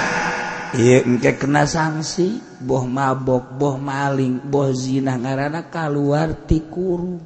iya 0.77 1.01
engke 1.01 1.41
kena 1.41 1.65
sanksi, 1.65 2.61
boh 2.61 2.85
mabok, 2.85 3.57
boh 3.57 3.81
maling, 3.81 4.37
boh 4.53 4.69
zina 4.77 5.17
karena 5.17 5.65
keluar 5.73 6.45
ti 6.45 6.61
kurung. 6.69 7.25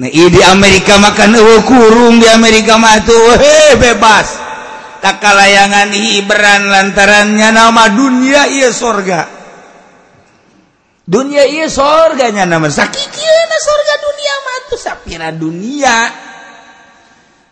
Nah, 0.00 0.08
di 0.08 0.40
Amerika 0.40 0.96
makan 0.96 1.36
uh, 1.36 1.60
kurung 1.68 2.16
di 2.16 2.24
Amerika 2.32 2.80
mah 2.80 2.96
tuh, 3.04 3.36
hey, 3.36 3.76
bebas. 3.76 4.49
Layangan 5.08 5.90
Ibran 5.92 6.68
lantarannya 6.68 7.48
nama 7.52 7.84
dunia 7.92 8.46
ia 8.48 8.68
surga 8.68 9.20
dunia 11.08 11.44
ia 11.48 11.66
surganya 11.66 12.44
nama 12.44 12.68
sakit 12.68 13.08
surga 13.60 13.94
dunia 14.00 14.20
sapira 14.80 15.28
dunia. 15.28 16.08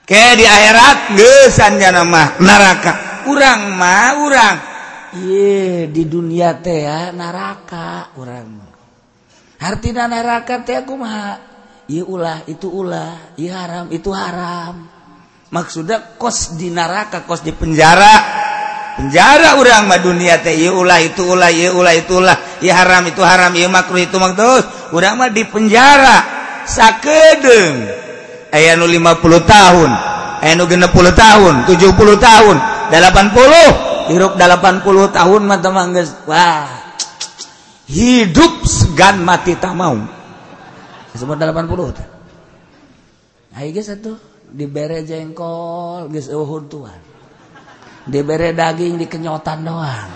Kayak 0.09 0.35
di 0.41 0.45
akhirat 0.49 0.99
gesannya 1.21 1.91
nama 1.93 2.23
neraka. 2.41 2.93
Kurang 3.29 3.77
mah 3.77 4.25
orang 4.25 4.57
di 5.89 6.03
dunia 6.09 6.57
teh 6.65 6.85
ya 6.85 7.13
neraka 7.13 8.13
orang 8.17 8.61
artinya 9.61 10.05
neraka 10.05 10.65
teh 10.65 10.81
aku 10.81 10.97
mah 11.01 11.41
iya 11.89 12.05
ulah 12.05 12.45
itu 12.45 12.69
ulah 12.69 13.37
iya 13.41 13.65
haram 13.65 13.89
itu 13.89 14.13
haram 14.13 14.89
maksudnya 15.49 16.17
kos 16.21 16.57
di 16.57 16.69
neraka 16.73 17.25
kos 17.25 17.45
di 17.45 17.53
penjara. 17.53 18.47
Penjara 18.99 19.55
orang 19.55 19.87
mah 19.87 20.03
dunia 20.03 20.43
teh 20.43 20.59
ieu 20.59 20.75
ulah 20.75 20.99
itu 20.99 21.23
ulah 21.23 21.55
ieu 21.55 21.71
ulah 21.71 21.95
itu 21.95 22.19
ulah. 22.19 22.35
Ieu 22.59 22.75
haram 22.75 23.07
itu 23.07 23.23
haram 23.23 23.55
ieu 23.55 23.71
makruh 23.71 24.03
itu 24.03 24.19
makruh 24.19 24.59
urang 24.91 25.23
mah 25.23 25.31
di 25.31 25.47
penjara. 25.47 26.19
Sakedeung. 26.67 27.87
Aya 28.51 28.75
nu 28.75 28.91
50 28.91 29.23
tahun. 29.47 29.91
Aya 30.43 30.53
nu 30.59 30.67
60 30.67 31.15
tahun 31.15 31.55
70 31.71 31.95
tahun 32.19 32.57
80 32.91 34.11
hirup 34.11 34.33
80 34.35 34.83
tahun 35.15 35.41
mah 35.47 35.59
teh 35.63 35.73
geus 35.95 36.11
wah. 36.27 36.69
Hidup 37.89 38.67
segan 38.67 39.23
mati 39.23 39.55
tak 39.57 39.79
mau. 39.79 39.95
Sebut 41.15 41.39
80 41.39 41.97
teh. 41.97 42.09
Hayu 43.55 43.71
geus 43.75 43.95
atuh? 43.95 44.28
dibere 44.53 45.05
jengkol 45.05 46.09
geus 46.13 46.33
euhud 46.33 46.65
tuan. 46.69 47.01
Dibere 48.09 48.57
daging 48.57 48.97
dikenyotan 48.97 49.65
doang. 49.65 50.09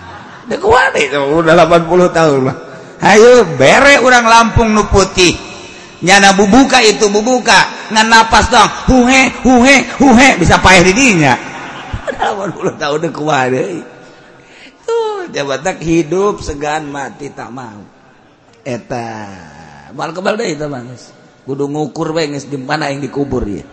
Dek 0.49 0.59
itu 0.99 1.19
udah 1.19 1.53
80 1.55 2.09
tahun 2.11 2.39
mah. 2.49 2.57
Hayu 3.03 3.43
bere 3.55 3.99
urang 4.03 4.25
Lampung 4.27 4.71
nu 4.73 4.87
putih. 4.87 5.35
Nyana 6.03 6.35
bubuka 6.35 6.83
itu 6.83 7.07
bubuka. 7.07 7.91
Ngan 7.93 8.07
napas 8.09 8.51
dong 8.51 8.69
huhe 8.91 9.31
huhe 9.45 9.75
huhe 10.01 10.27
bisa 10.41 10.59
payah 10.59 10.83
di 10.83 10.93
dinya. 10.95 11.33
80 12.19 12.81
tahun 12.81 12.97
dek 13.07 13.13
kuat 13.15 13.51
tuh 14.83 15.31
jabatak 15.31 15.79
hidup 15.79 16.43
segan 16.43 16.91
mati 16.91 17.31
tak 17.31 17.51
mau. 17.53 17.83
Eta 18.63 19.31
bal 19.93 20.11
kebal 20.11 20.35
deh 20.35 20.55
teh 20.55 20.67
mah 20.67 20.83
kudu 21.43 21.67
ngukur 21.67 22.15
we 22.15 22.31
geus 22.31 22.47
di 22.47 22.59
mana 22.59 22.91
yang 22.91 23.03
dikubur 23.03 23.43
ya. 23.47 23.63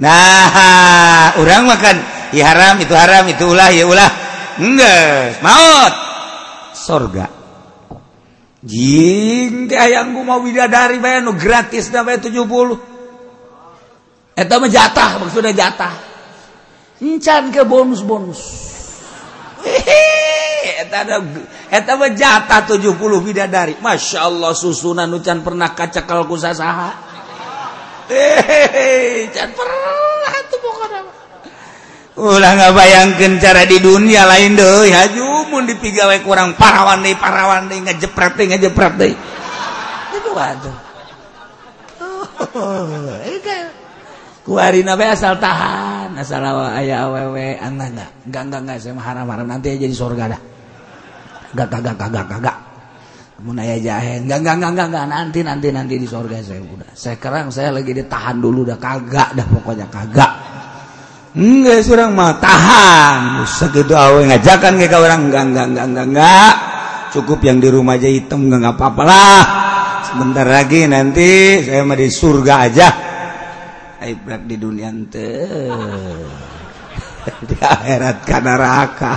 Nah 0.00 1.36
orang 1.36 1.68
makan 1.68 1.96
ya 2.32 2.48
haram 2.48 2.80
itu 2.80 2.96
haram 2.96 3.28
itu 3.28 3.44
ulah 3.44 3.68
ya 3.68 3.84
ulah. 3.84 4.10
Enggak 4.56 5.44
maut. 5.44 5.94
Sorga. 6.72 7.28
Jing 8.64 9.68
teh 9.68 9.76
ayang 9.76 10.16
ku 10.16 10.24
mau 10.24 10.40
bidadari 10.40 11.00
bayar 11.00 11.24
nu 11.24 11.36
gratis 11.36 11.92
dah 11.92 12.00
bayar 12.00 12.24
tujuh 12.24 12.44
puluh. 12.48 12.80
Eta 14.32 14.56
mah 14.56 14.72
jatah 14.72 15.20
maksudnya 15.20 15.52
jatah. 15.52 15.92
Encan 17.04 17.52
ke 17.52 17.64
bonus-bonus. 17.68 18.40
Eta 20.80 21.04
ada 21.04 21.20
eta 21.68 21.92
mah 22.00 22.12
jatah 22.16 22.64
70 22.64 22.96
bidadari 23.20 23.76
Masya 23.80 24.24
Allah 24.24 24.56
susunan 24.56 25.08
nu 25.08 25.20
can 25.20 25.44
pernah 25.44 25.76
kacakalku 25.76 26.40
sasaha. 26.40 27.09
ulah 32.20 32.52
nggak 32.52 32.74
bayangkan 32.76 33.32
cara 33.40 33.64
di 33.64 33.80
dunia 33.80 34.28
lain 34.28 34.52
deh. 34.54 34.92
Haju 34.92 35.48
mun 35.48 35.64
dipigawe 35.64 36.20
kurang 36.20 36.52
parawan 36.54 37.00
deh 37.00 37.16
parawan 37.16 37.66
deh 37.72 37.80
ngejepret 37.80 38.36
deh 38.36 38.46
ngejepret 38.52 38.94
deh. 39.00 39.12
Itu 40.12 40.30
waduh. 40.36 40.76
Oh, 42.56 42.88
Kuari 44.40 44.80
nabe 44.80 45.04
asal 45.04 45.36
tahan 45.36 46.16
asal 46.16 46.42
ayah 46.74 47.06
awewe 47.06 47.60
enggak 47.60 47.92
enggak 47.92 48.10
enggak 48.24 48.42
enggak 48.42 48.60
enggak 48.64 48.76
saya 48.80 48.96
haram 48.96 49.28
haram 49.28 49.46
nanti 49.46 49.76
aja 49.76 49.86
di 49.86 49.96
surga 49.96 50.24
dah. 50.32 50.40
Enggak 51.54 51.68
kagak 51.68 51.96
kagak 52.00 52.26
kagak 52.26 52.56
mau 53.40 53.56
naya 53.56 53.76
jahe. 53.80 54.20
Enggak 54.20 54.44
enggak 54.44 54.70
enggak 54.72 54.86
enggak 54.92 55.06
nanti 55.08 55.38
nanti 55.40 55.68
nanti 55.72 55.94
di 55.96 56.06
surga 56.06 56.36
saya. 56.44 56.60
Udah. 56.60 56.92
Sekarang 56.92 57.48
saya 57.48 57.72
lagi 57.72 57.96
ditahan 57.96 58.36
dulu. 58.36 58.68
Dah 58.68 58.76
kagak 58.76 59.32
dah 59.36 59.46
pokoknya 59.48 59.86
kagak. 59.88 60.32
Enggak 61.32 61.80
surang 61.86 62.12
mah 62.12 62.36
tahan. 62.36 63.46
Segitu 63.48 63.96
awe. 63.96 64.20
Ngajakan 64.28 64.72
ke 64.76 64.96
orang. 64.96 65.20
Enggak 65.32 65.44
enggak 65.52 65.66
enggak 65.72 65.86
enggak 65.88 66.06
enggak 66.12 66.52
cukup 67.10 67.42
yang 67.42 67.58
di 67.58 67.68
rumah 67.72 67.96
aja 67.96 68.08
hitam 68.08 68.46
enggak 68.46 68.60
enggak 68.60 68.76
apa-apa 68.76 69.02
lah. 69.08 69.42
Sebentar 70.10 70.46
lagi 70.46 70.80
nanti 70.90 71.62
saya 71.64 71.82
mau 71.86 71.96
di 71.96 72.08
surga 72.10 72.54
aja. 72.68 72.88
Ibrat 74.00 74.42
di 74.48 74.56
dunia 74.56 74.88
ente. 74.88 75.28
Di 77.44 77.52
akhirat 77.52 78.24
kana 78.24 78.56
neraka. 78.56 79.14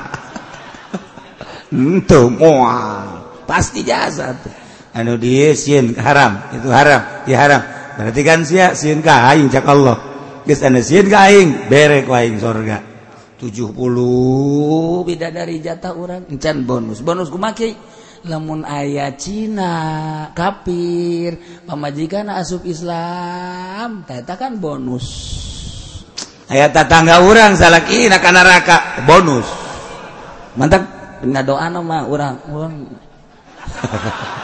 Ente 1.71 2.19
moal 2.35 3.22
pasti 3.45 3.83
jasa 3.83 4.35
anu 4.93 5.17
dia 5.17 5.57
sieun 5.57 5.97
haram 5.97 6.53
itu 6.53 6.69
haram 6.69 7.01
ya 7.25 7.37
haram. 7.41 7.61
Berarti 7.93 8.21
kan 8.25 8.41
sia 8.45 8.73
sieun 8.73 9.05
ka 9.05 9.29
aing 9.33 9.49
cak 9.49 9.65
Allah. 9.65 9.97
Geus 10.45 10.61
anu 10.61 10.79
sieun 10.81 11.09
ka 11.09 11.29
aing 11.29 11.69
bere 11.69 12.05
ku 12.05 12.13
aing 12.13 12.37
surga 12.37 12.77
70 13.41 13.75
beda 15.03 15.27
dari 15.33 15.59
jatah 15.59 15.93
orang 15.97 16.29
encan 16.29 16.63
bonus. 16.63 17.01
Bonus 17.03 17.27
kumaki 17.27 17.73
lamun 18.23 18.63
ayah 18.63 19.11
Cina 19.19 19.73
kafir 20.31 21.65
pemajikan 21.67 22.31
asup 22.31 22.63
Islam 22.63 24.07
tata 24.07 24.39
kan 24.39 24.61
bonus. 24.61 25.07
Ayat 26.47 26.69
tetangga 26.69 27.25
orang 27.25 27.57
salah 27.57 27.81
kina 27.81 28.21
kana 28.21 28.45
neraka 28.45 29.03
bonus. 29.09 29.47
Mantap. 30.53 30.85
Nggak 31.23 31.45
doa 31.47 31.71
nama 31.71 32.03
orang 32.03 32.35
orang 32.51 32.73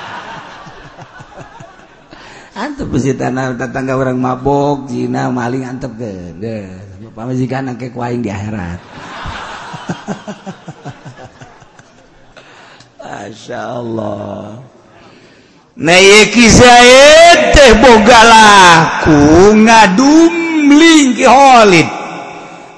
Antep 2.60 2.92
sih 3.00 3.16
tanah 3.16 3.56
tetangga 3.56 3.96
orang 3.96 4.20
mabok, 4.20 4.92
zina, 4.92 5.32
maling 5.32 5.64
antep 5.64 5.96
ke. 5.96 6.36
Deh, 6.36 6.68
pamajikan 7.16 7.72
angke 7.72 7.88
kuaing 7.88 8.20
di 8.20 8.28
akhirat. 8.28 8.84
Masya 13.00 13.62
Allah. 13.62 14.60
Nayeki 15.80 16.46
Zaid 16.52 17.56
teh 17.56 17.72
bogalaku 17.80 19.56
ngadumling 19.64 21.16
ki 21.16 21.24
Khalid. 21.24 21.88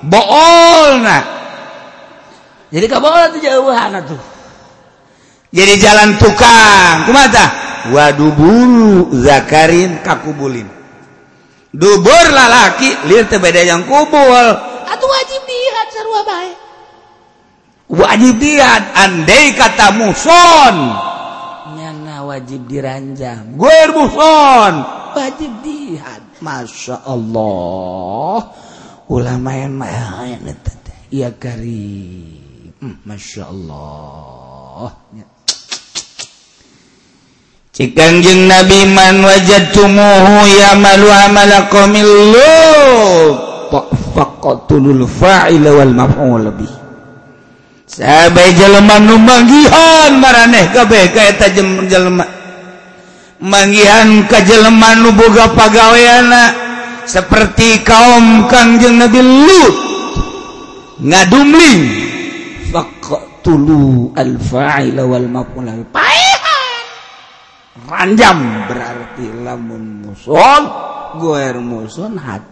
Boolna. 0.05 1.25
Jadi 2.69 2.85
kabola 2.85 3.33
tuh 3.33 3.41
jauhan 3.41 3.97
tuh. 4.05 4.30
Jadi 5.51 5.73
jalan 5.77 6.15
tukang. 6.15 7.11
Mata 7.11 7.45
Waduh 7.91 8.31
bulu 8.37 9.11
Zakarin 9.21 9.99
kakubulin. 10.05 10.69
Dubur 11.71 12.25
lalaki 12.31 12.87
lihat 13.07 13.31
beda 13.31 13.61
yang 13.63 13.83
kubul. 13.87 14.47
Atau 14.85 15.07
wajib 15.07 15.41
lihat 15.47 15.87
sarwa 15.91 16.21
baik 16.27 16.61
wajib 17.91 18.39
lihat 18.39 18.95
andai 18.95 19.51
kata 19.53 19.91
muson. 19.99 20.75
Nyana 21.75 22.23
wajib 22.23 22.65
diranjang. 22.65 23.59
Gue 23.59 23.79
muson. 23.91 24.73
Wajib 25.11 25.51
lihat 25.67 26.23
masya 26.39 27.03
Allah. 27.03 28.55
Ulama 29.11 29.51
yang 29.51 29.75
main 29.75 30.39
iya 31.11 31.35
karim. 31.35 32.71
Hmm, 32.79 32.95
masya 33.03 33.51
Allah 33.51 34.95
cikanjeng 37.71 38.51
nabi 38.51 38.83
man 38.91 39.23
wajad 39.23 39.71
tumuhu 39.71 40.43
ya 40.59 40.75
malu 40.75 41.07
amala 41.07 41.71
qamillu 41.71 42.51
faqatulul 44.11 45.07
fa'il 45.07 45.63
wal 45.63 45.95
maf'ul 45.95 46.51
bi. 46.51 46.67
Sahabai 47.87 48.55
jelema 48.55 48.99
nu 48.99 49.15
manggihan 49.19 50.15
maraneh 50.19 50.71
kabeh 50.71 51.11
ka 51.11 51.21
eta 51.31 51.47
jelema 51.87 52.23
manggihan 53.39 54.27
ka 54.27 54.43
jelema 54.43 54.95
nu 54.99 55.11
boga 55.15 55.51
pagaweana 55.55 56.55
seperti 57.07 57.83
kaum 57.87 58.51
kangjeng 58.51 58.99
nabi 58.99 59.19
lut. 59.23 59.75
Ngadumling 61.01 61.81
faqatulu 62.71 64.11
al 64.19 64.35
fa'il 64.39 64.99
wal 64.99 65.27
maf'ul 65.31 65.67
bi. 65.87 66.20
panjang. 67.91 68.71
Berarti 68.71 69.27
lamun 69.43 70.07
muson 70.07 70.63
gue 71.19 71.43
muson 71.59 72.15
hat. 72.15 72.43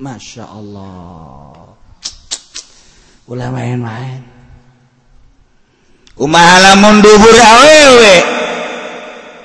Masya 0.00 0.48
Allah. 0.48 1.76
Ulah 3.28 3.48
main-main. 3.52 4.24
Umaha 6.16 6.56
lamun 6.72 7.04
duhur 7.04 7.36
awewe? 7.36 8.16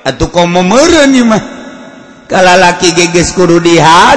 Atuh 0.08 0.28
kau 0.32 0.48
memeureun 0.48 1.12
mah. 1.28 1.42
Kalalaki 2.24 2.96
geges 2.96 3.36
kudu 3.36 3.60
dihad. 3.60 4.16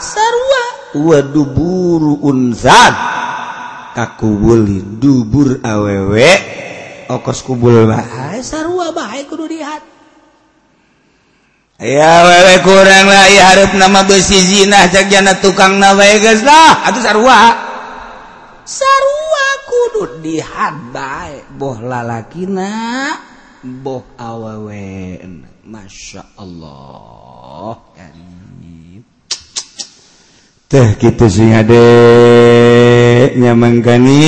Sarua. 0.00 0.64
Waduh 0.96 1.44
buru 1.44 2.24
unzad 2.24 2.96
kakubul 3.92 4.64
dubur 4.96 5.60
awewe. 5.60 6.30
Okos 7.12 7.44
kubul 7.44 7.84
bae 7.88 8.40
sarua 8.40 8.90
bae 8.96 9.24
kudu 9.28 9.44
dihad. 9.44 9.95
ya 11.76 12.24
wewe 12.24 12.54
kurang 12.64 13.06
lah 13.08 13.28
ya 13.28 13.42
harus 13.52 13.70
nama 13.76 14.00
besi 14.08 14.40
zina 14.40 14.88
cak 14.88 15.12
jana 15.12 15.36
tukang 15.36 15.76
na 15.76 15.92
wae 15.92 16.16
lah. 16.40 16.88
Atau 16.88 17.00
sarua. 17.04 17.40
Sarua 18.64 19.46
kudu 19.68 20.02
dihabai. 20.24 21.44
Bae 21.44 21.44
boh 21.54 21.76
lalakina 21.78 23.12
boh 23.62 24.02
awewe 24.16 25.20
masya 25.68 26.24
Allah. 26.40 27.76
Teh 30.66 30.98
gitu 30.98 31.30
sing 31.30 31.54
ade 31.54 31.86
nyamangkani. 33.38 34.26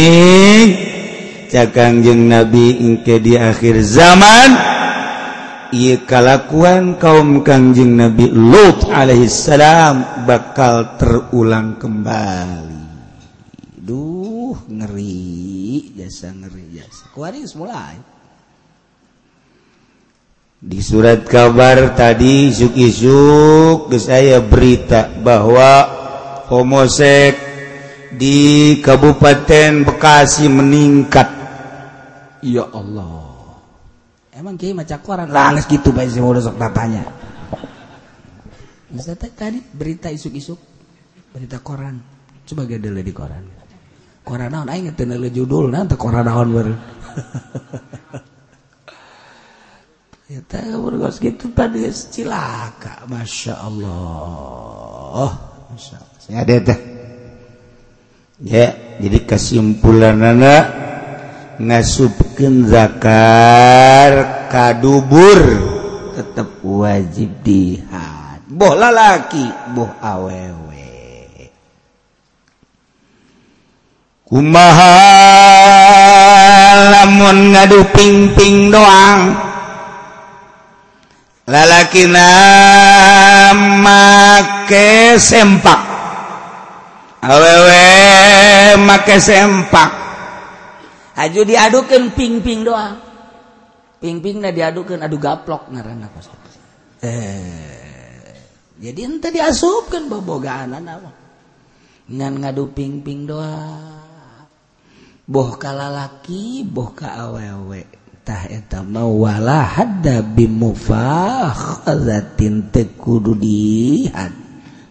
Cakang 1.49 2.05
jeung 2.05 2.29
nabi 2.29 2.77
ingke 2.79 3.19
di 3.19 3.35
akhir 3.35 3.81
zaman. 3.81 4.78
kalakuan 6.09 6.97
kaum 6.97 7.45
Kangjeng 7.45 8.01
Nabi 8.01 8.33
Lut 8.33 8.89
alaihissalam 8.89 10.25
bakal 10.25 10.97
terulang 10.97 11.77
kembali. 11.77 12.85
Duh, 13.77 14.57
ngeri, 14.69 15.93
jasa 15.97 16.33
ngeri 16.33 16.81
jasa. 16.81 17.09
Kuaris 17.13 17.53
mulai. 17.57 17.97
Di 20.59 20.83
surat 20.83 21.23
kabar 21.23 21.95
tadi 21.95 22.51
suki-suk 22.51 23.95
ke 23.95 23.99
saya 24.03 24.43
berita 24.43 25.07
bahwa 25.23 25.87
homosek 26.51 27.39
di 28.19 28.77
Kabupaten 28.83 29.87
Bekasi 29.87 30.51
meningkat. 30.51 31.29
Ya 32.43 32.67
Allah. 32.75 33.28
Emang 34.39 34.55
kiai 34.55 34.73
maca 34.73 35.03
koran 35.03 35.29
langis 35.35 35.67
gitu 35.67 35.91
bae 35.91 36.07
sih 36.07 36.23
udah 36.23 36.43
sok 36.43 36.57
tatanya 36.57 37.03
bisa 38.89 39.13
tadi 39.19 39.59
berita 39.61 40.09
isuk-isuk 40.09 40.57
berita 41.35 41.59
koran 41.61 41.99
coba 42.47 42.63
gede 42.65 42.89
di 43.03 43.13
koran 43.13 43.45
koran 44.23 44.49
naon 44.55 44.71
aing 44.71 44.95
teu 44.95 45.09
judul 45.29 45.73
nanti 45.73 45.97
koran 45.97 46.25
naon 46.29 46.49
baru. 46.53 46.75
Ya 50.29 50.45
tahu 50.45 50.93
gitu 51.25 51.49
tadi 51.57 51.89
cilaka. 51.89 53.09
Masya 53.09 53.65
Allah. 53.65 55.33
Masya 55.73 55.97
Allah. 55.97 56.77
Ya 58.45 58.67
jadi 59.01 59.19
kesimpulan 59.25 60.21
anak 60.21 60.65
ngeluarkan 62.39 62.71
zakar 62.71 64.13
kadubur 64.47 65.43
tetap 66.15 66.47
wajib 66.63 67.35
dihat 67.43 68.39
boh 68.47 68.79
lalaki 68.79 69.51
boh 69.75 69.91
awewe. 69.99 70.87
Kumaha 74.23 74.95
lamun 76.95 77.59
ngadu 77.59 77.83
ping 77.91 78.31
ping 78.39 78.71
doang? 78.71 79.35
Lalaki 81.49 82.07
make 83.83 85.19
sempak. 85.19 85.81
Awewe 87.19 88.79
make 88.85 89.17
sempak. 89.19 90.08
Aju 91.19 91.43
diadukan 91.43 92.15
ping-ping 92.15 92.63
doang. 92.63 93.03
Ping-ping 93.99 94.39
dah 94.39 94.55
diadukan 94.55 95.03
adu 95.03 95.19
gaplok 95.19 95.75
ngaran 95.75 96.07
apa 96.07 96.19
eh 97.03 97.59
jadi 98.79 99.11
ente 99.11 99.35
diasupkan 99.35 100.07
bobogaan 100.07 100.79
apa? 100.79 101.11
Ngan 102.09 102.41
ngadu 102.47 102.71
ping-ping 102.71 103.27
doang. 103.27 104.07
Boh 105.29 105.53
kalalaki 105.59 106.63
boh 106.63 106.95
ka 106.95 107.27
awewe. 107.27 107.83
Tah 108.23 108.47
eta 108.47 108.87
mawala 108.87 109.67
hadda 109.67 110.23
bimufakhazatin 110.23 112.71
tekudu 112.71 113.35
dihat 113.35 114.31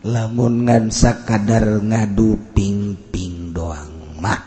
lamunngansa 0.04 1.22
kadar 1.22 1.80
ngadu 1.84 2.40
ping-ping 2.58 3.54
doang 3.54 4.18
mah 4.18 4.47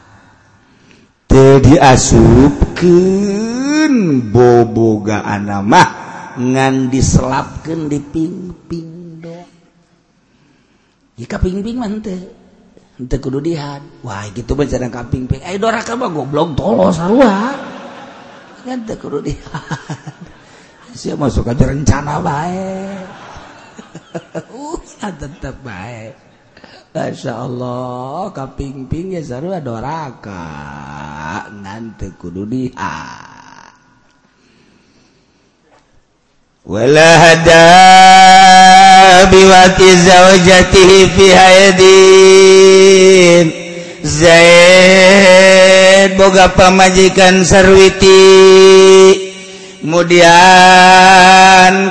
diasubken 1.30 3.94
boboga 4.34 5.22
nama 5.38 5.82
ngan 6.34 6.90
diselapkan 6.90 7.86
di 7.86 8.02
pingping 8.02 9.22
dong. 9.22 9.46
Jika 11.14 11.38
pingping 11.38 11.78
mante 11.78 12.18
ente 13.00 13.16
kudu 13.16 13.40
dihat 13.40 13.80
wah 14.04 14.28
gitu 14.34 14.52
bencana 14.52 14.92
kaping 14.92 15.24
ping 15.24 15.40
eh 15.40 15.56
dora 15.56 15.80
ka 15.80 15.96
goblok 15.96 16.52
tolos 16.58 16.98
sarua. 16.98 17.54
Kan 18.66 18.84
teu 18.84 18.98
kudu 18.98 19.24
dihat 19.24 20.12
sia 20.98 21.14
masuk 21.14 21.46
aja 21.48 21.70
rencana 21.70 22.18
bae. 22.18 22.98
Uh 24.54 24.78
tetep 24.98 25.54
bae. 25.62 26.29
Masya 26.90 27.46
Allah 27.46 28.34
kapingping 28.34 29.14
ya 29.14 29.22
sarua 29.22 29.62
doraka 29.62 30.42
nanti 31.62 32.10
kudu 32.18 32.50
diha. 32.50 32.98
Wala 36.66 37.10
hada 37.14 37.70
biwati 39.30 39.86
zaujatihi 40.02 41.00
fi 41.14 41.26
haydin 41.30 43.46
Zaid 44.02 46.18
boga 46.18 46.50
pamajikan 46.58 47.46
sarwiti. 47.46 48.18
Kemudian 49.78 50.34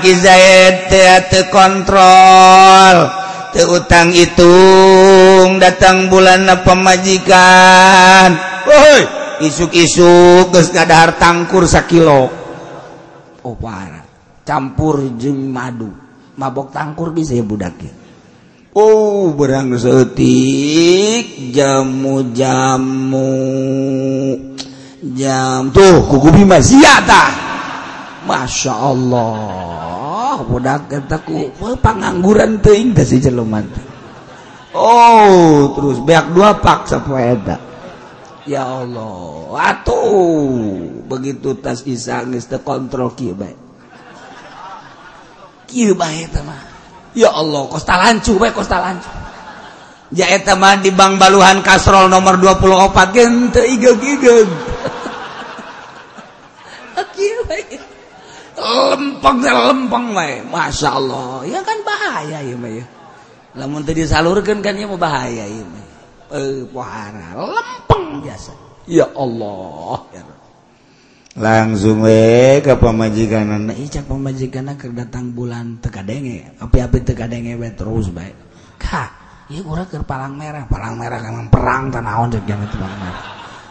Ki 0.03 0.11
Zaid 0.19 0.91
teu 0.91 1.47
kontrol 1.47 3.29
teu 3.53 3.77
itu 4.13 4.57
datang 5.59 6.07
bulan 6.07 6.47
pemajikan 6.63 8.33
Woi 8.65 9.01
isuk-isuk 9.45 10.51
geus 10.51 10.71
ngadahar 10.75 11.15
tangkur 11.15 11.63
sakilo. 11.63 12.27
Oh 13.43 13.55
parah. 13.55 14.03
Campur 14.43 14.99
jeung 15.15 15.47
madu. 15.47 15.91
Mabok 16.35 16.71
tangkur 16.71 17.11
bisa 17.11 17.35
ya 17.35 17.43
budak 17.43 17.75
oh 18.79 19.33
berang 19.33 19.75
setik 19.75 21.51
jamu-jamu 21.51 23.33
jam. 25.17 25.67
Tuh 25.73 26.05
kuku 26.07 26.29
bima 26.31 26.63
siata 26.63 27.33
masya 28.23 28.73
Allah. 28.73 30.39
Budak 30.39 30.87
kataku 30.87 31.51
pengangguran 31.83 32.63
teing 32.63 32.95
teh 32.95 33.03
si 33.03 33.19
jelema 33.19 33.59
Oh 34.73 35.73
terus 35.73 35.97
banyak 35.97 36.37
dua 36.37 36.49
pak 36.61 36.85
sepeda. 36.85 37.57
Ya 38.49 38.65
Allah, 38.65 39.53
atuh 39.61 40.89
begitu 41.05 41.53
tas 41.57 41.85
isang 41.85 42.33
geus 42.33 42.49
kontrol 42.65 43.13
kieu 43.13 43.37
bae. 43.37 43.53
Kieu 45.69 45.93
bae. 45.93 46.25
Ya 47.13 47.29
Allah, 47.29 47.69
kosta 47.69 47.97
lancu 47.97 48.41
bae 48.41 48.49
kosta 48.49 48.81
lancu. 48.81 49.09
Ya 50.09 50.33
teman 50.41 50.81
di 50.81 50.89
Bank 50.89 51.21
Baluhan 51.21 51.61
Kasrol 51.61 52.09
nomor 52.09 52.41
24 52.41 53.13
ge 53.13 53.25
teu 53.53 53.65
igeg-igeg. 53.65 54.49
Kieu 57.13 57.41
bae. 57.45 57.77
Lempeng 58.57 59.39
lempeng 59.45 60.05
bae, 60.13 60.41
masyaallah. 60.49 61.45
Ya 61.45 61.61
kan 61.61 61.77
bahaya 61.85 62.41
ya 62.41 62.57
mah. 62.57 62.73
Ya. 62.73 62.98
lamun 63.57 63.81
tadi 63.81 64.05
disalurkan 64.05 64.61
kan 64.61 64.77
ya 64.77 64.85
mau 64.85 64.99
bahaya 64.99 65.45
ini 65.49 65.81
eh 66.29 66.61
pohara 66.69 67.33
lempeng 67.33 68.21
biasa. 68.21 68.53
Ya 68.85 69.05
Allah. 69.17 70.05
Ya 70.13 70.21
langsung 71.39 72.03
we 72.03 72.59
ke 72.59 72.73
pemajikan 72.75 73.47
nah, 73.47 73.71
cak 73.71 74.09
pemajikan 74.09 74.75
ke 74.75 74.91
datang 74.91 75.31
bulan 75.31 75.79
tekadenge 75.79 76.57
api-api 76.59 77.05
tekadenge 77.05 77.55
we 77.55 77.69
terus 77.71 78.11
baik 78.11 78.35
kah 78.75 79.07
iya 79.47 79.61
kurang 79.65 79.89
ke 79.89 79.97
palang 80.05 80.37
merah. 80.37 80.65
Palang 80.69 80.99
merah 80.99 81.17
kan 81.21 81.47
perang 81.49 81.83
tanahon 81.89 82.29
cek 82.33 82.43
jangan 82.45 82.67
palang 82.69 82.97
merah. 83.01 83.23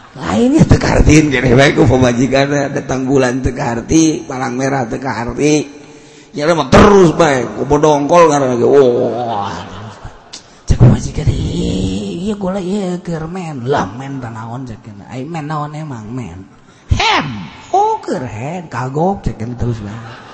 Lainnya 0.09 0.63
tekartin 0.65 1.29
jadi 1.31 1.53
baik 1.55 1.79
ke 1.79 1.83
pemajikan 1.85 2.47
datang 2.75 3.07
bulan 3.07 3.39
tekarti 3.39 4.25
palang 4.27 4.59
merah 4.59 4.83
tekarti 4.83 5.79
Ya, 6.29 6.45
mah 6.53 6.69
terus 6.69 7.09
baik 7.17 7.57
kubodongkol 7.57 8.29
karena 8.29 8.53
oh 8.61 9.49
iya 12.29 12.37
gula 12.37 12.61
iya 12.61 13.01
germen 13.01 13.65
lah. 13.65 13.89
Men 13.97 14.21
tanawan 14.21 14.69
cekin 14.69 15.01
ay 15.09 15.25
men 15.25 15.49
naon 15.49 15.73
emang 15.73 16.13
men? 16.13 16.45
Hem! 16.93 17.25
Oh 17.73 17.97
keren 18.05 18.69
kagok 18.69 19.25
cekin 19.25 19.57
terus 19.57 19.81
baik 19.81 20.29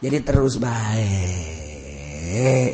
jadi 0.00 0.20
terus 0.20 0.60
baik 0.60 1.60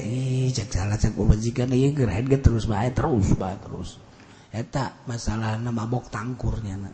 ih 0.06 0.50
cek 0.50 0.70
salah 0.70 0.98
cek 0.98 1.14
pemajikan 1.14 1.70
iya 1.74 1.90
keren 1.90 2.26
ge 2.26 2.38
terus 2.38 2.66
baik 2.66 2.94
terus 2.94 3.34
baik 3.34 3.58
terus. 3.66 3.98
Eta 4.50 4.98
masalah 5.06 5.54
nama 5.62 5.86
bok 5.86 6.10
tangkurnya 6.10 6.74
na. 6.74 6.90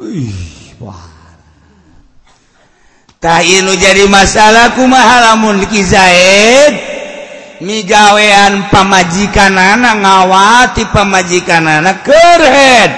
Ih, 0.00 0.72
wah. 0.80 1.12
Tainu 3.20 3.76
jadi 3.76 4.08
masalahku 4.08 4.88
mahalamun 4.88 5.60
Zaid? 5.68 7.01
Migawean 7.62 8.66
pamajikan 8.68 9.54
anak 9.54 10.02
ngawati 10.02 10.84
pemajikan 10.90 11.62
anak 11.64 12.02
kehead 12.02 12.90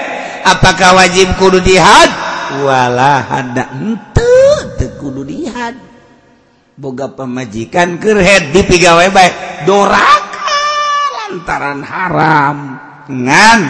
Apakah 0.44 1.00
wajib 1.00 1.40
kudu 1.40 1.56
dihawala 1.64 3.24
kudu 5.00 5.24
lihat 5.24 5.72
boga 6.76 7.08
pemajikan 7.08 7.96
kehead 7.96 8.52
dipigawa 8.52 9.08
baik 9.08 9.64
doraka 9.64 10.60
lantaran 11.16 11.80
haram. 11.80 12.56
Ngan 13.08 13.60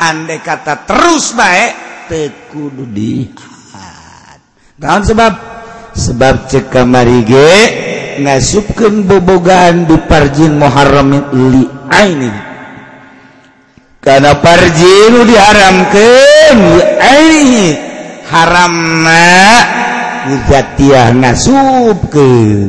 andai 0.00 0.40
kata 0.44 0.84
terus 0.84 1.32
baik 1.32 1.72
tekudu 2.12 2.84
dihat 2.92 4.40
tahun 4.76 5.02
sebab? 5.08 5.32
Sebab 5.96 6.46
ceka 6.46 6.84
marige 6.84 7.52
ngasupkan 8.20 9.06
bobogaan 9.06 9.86
di 9.86 9.96
parjin 10.06 10.58
Muharram 10.58 11.10
li 11.32 11.64
aini. 11.88 12.32
Karena 13.98 14.36
parjin 14.38 15.26
diharamkan 15.26 16.56
li 16.76 16.82
aini. 16.98 17.68
Haramna 18.28 19.24
zatiah 20.52 21.08
ngasubkan 21.16 22.68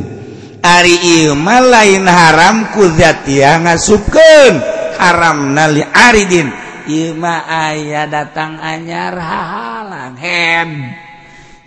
ari 0.64 1.24
ilma 1.24 1.60
lain 1.60 2.04
haram 2.04 2.68
ku 2.72 2.88
zatiah 2.96 3.60
ngasubkeun 3.60 4.54
haramna 4.96 5.68
li 5.72 5.84
aridin 5.84 6.48
ilma 6.88 7.44
ayah 7.48 8.08
datang 8.08 8.60
anyar 8.60 9.16
hahalan 9.16 10.14
hem. 10.16 10.70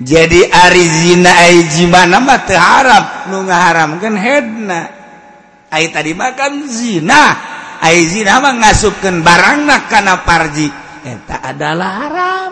jadi 0.04 0.52
Arizinajiharap 0.52 3.32
haramkan 3.32 4.20
headna 4.20 4.92
tadi 5.72 6.12
makan 6.14 6.70
zina 6.70 7.54
zinazina 7.82 8.54
ngasupkan 8.64 9.26
barangna 9.26 9.90
karena 9.92 10.24
parji. 10.24 10.72
Tak 11.04 11.42
adalah 11.56 11.92
haram. 12.00 12.52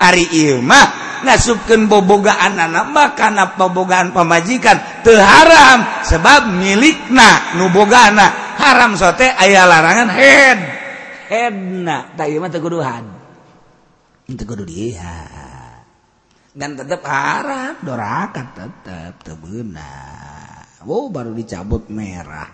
Ari 0.00 0.24
Imah 0.48 1.20
ngasupkan 1.20 1.84
bobogaan 1.84 2.56
anak 2.56 3.12
karena 3.12 3.52
pebogaan 3.52 4.16
pemajikan 4.16 5.04
terharam 5.04 5.84
sebab 6.08 6.48
milikna 6.56 7.60
nuboga 7.60 8.08
anak 8.08 8.56
haram 8.56 8.96
sote 8.96 9.28
ayah 9.28 9.68
larangan 9.68 10.08
head 10.08 10.56
headna 11.28 12.08
tak 12.16 12.32
teguduhan 12.32 13.04
tegudu 14.32 14.64
dia 14.64 15.28
dan 16.60 16.76
tetap 16.76 17.00
Arab 17.08 17.80
dorakat 17.80 18.52
tetap 18.52 19.16
tebenar 19.24 20.68
wow 20.84 21.08
baru 21.08 21.32
dicabut 21.32 21.88
merah 21.88 22.52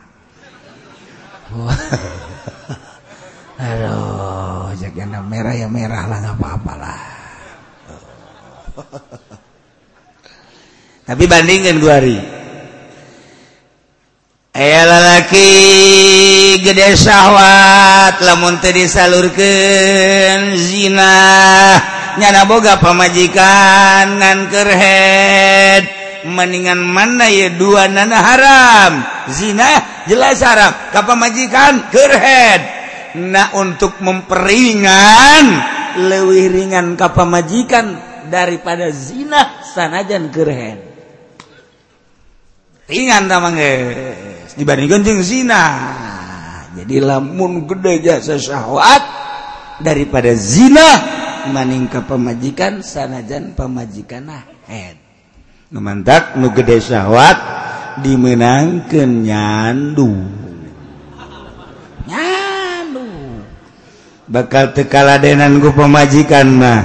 Aduh, 3.56 4.68
jadi 4.76 5.08
merah 5.24 5.56
ya 5.56 5.64
merah 5.64 6.04
lah 6.04 6.18
nggak 6.20 6.36
apa-apa 6.36 6.72
lah. 6.76 7.02
Tapi 11.08 11.24
bandingkan 11.24 11.80
dua 11.80 11.96
hari. 11.96 12.20
Ayah 14.56 14.84
lalaki 14.88 15.50
gede 16.64 16.96
syahwat 17.00 18.20
lamun 18.24 18.60
tadi 18.60 18.84
disalurkan 18.84 20.56
zina 20.56 21.16
nyana 22.16 22.48
boga 22.48 22.80
pemajikan 22.80 24.20
ngankerhead 24.20 25.96
meningan 26.26 26.82
mana 26.82 27.30
ya 27.30 27.54
dua 27.54 27.86
nana 27.86 28.18
haram? 28.18 28.92
Zina 29.30 30.04
jelas 30.10 30.42
haram. 30.42 30.74
Ke 30.90 31.00
pemajikan 31.06 31.88
kerhead. 31.94 32.60
Nah 33.16 33.54
untuk 33.56 33.96
memperingan 34.02 35.44
lebih 35.96 36.52
ringan 36.52 36.98
ke 36.98 37.08
pemajikan 37.08 37.96
daripada 38.28 38.90
zina 38.92 39.62
sanajan 39.64 40.28
kerhead. 40.28 40.78
Ringan 42.86 43.26
tamang 43.26 43.56
dibandingkan 44.58 45.00
jeung 45.02 45.22
zina. 45.24 45.64
Jadi 46.76 47.00
lamun 47.00 47.64
gede 47.64 48.04
jasa 48.04 48.36
syahwat 48.36 49.00
daripada 49.80 50.36
zina 50.36 51.00
maning 51.50 51.90
ke 51.90 52.02
pemajikan 52.02 52.82
sanajan 52.82 53.54
pemajikan 53.54 54.26
nahed 54.26 55.06
numantak 55.70 56.38
nu 56.38 56.54
gede 56.54 56.78
syahwat 56.78 57.38
dimenangkan 58.00 59.10
nyandu. 59.24 60.10
Nyandu. 62.06 63.06
Bakal 64.26 64.74
tekaladenan 64.76 65.58
ku 65.62 65.70
pemajikan 65.72 66.46
mah. 66.50 66.82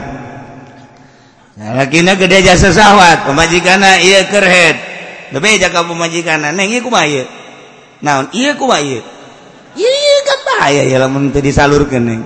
Lakina 1.61 2.17
gede 2.17 2.41
jasa 2.41 2.73
sawat 2.73 3.29
pemajikan 3.29 3.85
iya 4.01 4.25
kerhet 4.25 4.77
lebih 5.29 5.61
jaka 5.61 5.85
pemajikan 5.85 6.41
neng 6.57 6.73
iya 6.73 6.81
kumah 6.81 7.05
iya 7.05 7.29
naon 8.01 8.33
iya 8.33 8.57
kumah 8.57 8.81
iya 8.81 9.05
iya 9.77 10.17
kan 10.25 10.39
bahaya 10.41 10.81
ya 10.89 10.97
lamun 10.97 11.29
teu 11.29 11.37
disalurkeun 11.37 12.01
neng. 12.01 12.21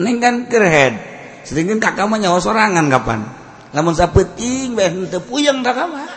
Neng 0.00 0.16
kan 0.24 0.48
kerhet 0.48 1.07
sedangkan 1.48 1.80
kakak 1.80 2.04
mah 2.04 2.20
nyawa 2.20 2.38
sorangan 2.44 2.92
kapan? 2.92 3.24
Lamun 3.72 3.96
sapeting 3.96 4.76
bae 4.76 4.92
henteu 4.92 5.24
puyeng 5.24 5.64
kakak 5.64 5.88
mah 5.88 6.08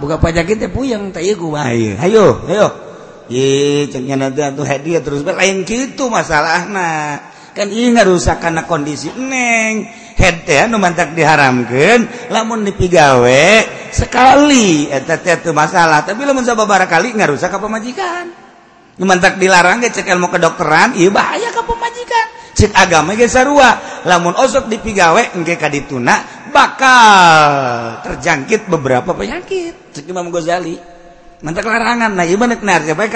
buka 0.00 0.16
pajak 0.16 0.48
teh 0.56 0.68
puyeng 0.68 1.12
teh 1.12 1.24
ieu 1.24 1.36
kumaha? 1.36 1.72
Ayo 1.72 1.96
ayo. 2.00 2.26
Hayo 2.48 2.68
ye 3.30 3.86
cengnya 3.88 4.16
nanti 4.16 4.44
atuh 4.44 4.64
hadiah 4.64 5.00
terus. 5.00 5.24
Lain 5.24 5.64
kitu 5.64 6.08
masalahna. 6.08 7.20
Kan 7.52 7.68
ieu 7.68 7.92
ngarusak 7.92 8.40
kana 8.40 8.64
kondisi 8.64 9.12
neng. 9.16 9.88
Head 10.16 10.44
teh 10.44 10.64
anu 10.64 10.76
mantak 10.76 11.16
diharamkeun 11.16 12.28
lamun 12.28 12.64
dipigawe 12.64 13.44
sekali 13.88 14.88
eta 14.88 15.16
teh 15.20 15.40
teu 15.40 15.56
masalah. 15.56 16.04
Tapi 16.04 16.24
lamun 16.24 16.44
sababaraha 16.44 16.88
kali 16.88 17.12
ngarusak 17.16 17.52
ka 17.52 17.60
pamajikan. 17.60 18.28
Nu 19.00 19.08
mantak 19.08 19.40
dilarang 19.40 19.80
ge 19.80 19.92
cek 19.92 20.12
ilmu 20.12 20.28
kedokteran 20.28 20.96
ieu 20.96 21.08
bahaya 21.12 21.48
ka 21.52 21.64
pamajikan. 21.64 22.39
Pemajikan 22.60 22.76
agama 22.76 23.16
lamun 24.04 24.36
osok 24.36 24.68
dipigawe 24.68 25.32
dituna 25.72 26.44
bakal 26.52 28.04
terjangkit 28.04 28.68
beberapa 28.68 29.16
penyakit. 29.16 29.96
Imam 30.04 30.28
Ghazali. 30.28 30.76
Mantap 31.40 31.64
larangan 31.64 32.12
nah 32.12 32.28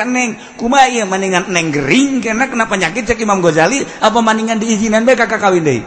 neng? 0.08 0.40
Kuma 0.56 0.88
maningan 1.04 1.52
neng 1.52 1.68
gering 1.68 2.24
karena 2.24 2.48
kena 2.48 2.64
penyakit 2.64 3.04
cek 3.04 3.20
Imam 3.20 3.44
Ghazali? 3.44 3.84
Apa 4.00 4.24
maningan 4.24 4.56
diizinan 4.56 5.04
baik 5.04 5.28
kakak 5.28 5.44
kawin 5.44 5.60
deh 5.60 5.84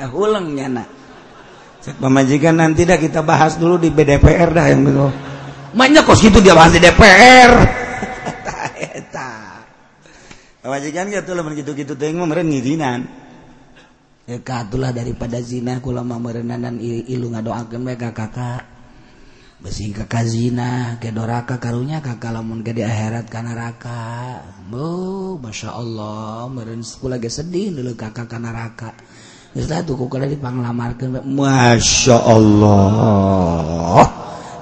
nah 0.00 0.08
ulangnya 0.16 0.66
nak 0.80 0.88
cek 1.84 2.00
pemajikan 2.00 2.56
nanti 2.56 2.88
dah 2.88 2.96
kita 2.96 3.20
bahas 3.20 3.60
dulu 3.60 3.76
di 3.76 3.92
BDPR 3.92 4.48
dah 4.48 4.66
yang 4.72 4.80
betul 4.80 5.12
banyak 5.76 6.02
kos 6.08 6.24
gitu 6.24 6.40
dia 6.40 6.56
bahas 6.56 6.72
di 6.72 6.80
DPR 6.80 7.52
wajikan 10.70 11.10
gitu 11.10 11.34
lah 11.34 11.42
gitu-gitu 11.50 11.98
teng 11.98 12.22
meren 12.22 12.46
ngizinan. 12.46 13.10
Ya 14.30 14.38
katulah 14.38 14.94
daripada 14.94 15.42
zina 15.42 15.82
kula 15.82 16.06
mah 16.06 16.22
merenanan 16.22 16.78
ilu 16.78 17.34
ngadoakeun 17.34 17.82
mereka 17.82 18.14
kakak. 18.14 18.62
Besi 19.58 19.90
kakak 19.90 20.24
zina 20.24 20.96
ke 21.02 21.10
doraka 21.10 21.58
karunya 21.58 21.98
kakak 21.98 22.32
lamun 22.32 22.62
ke 22.62 22.70
di 22.70 22.86
akhirat 22.86 23.26
kana 23.26 23.52
neraka. 23.52 24.38
Oh 24.70 25.34
masya 25.42 25.74
Allah 25.74 26.46
meren 26.46 26.86
kula 26.86 27.18
ge 27.18 27.26
sedih 27.26 27.74
dulu 27.74 27.98
kakak 27.98 28.30
kana 28.30 28.54
neraka. 28.54 28.94
Geus 29.50 29.66
lah 29.66 29.82
tuh 29.82 29.98
kukula 29.98 30.30
dipanglamarkeun. 30.30 31.26
Masya 31.26 32.16
Allah. 32.22 34.06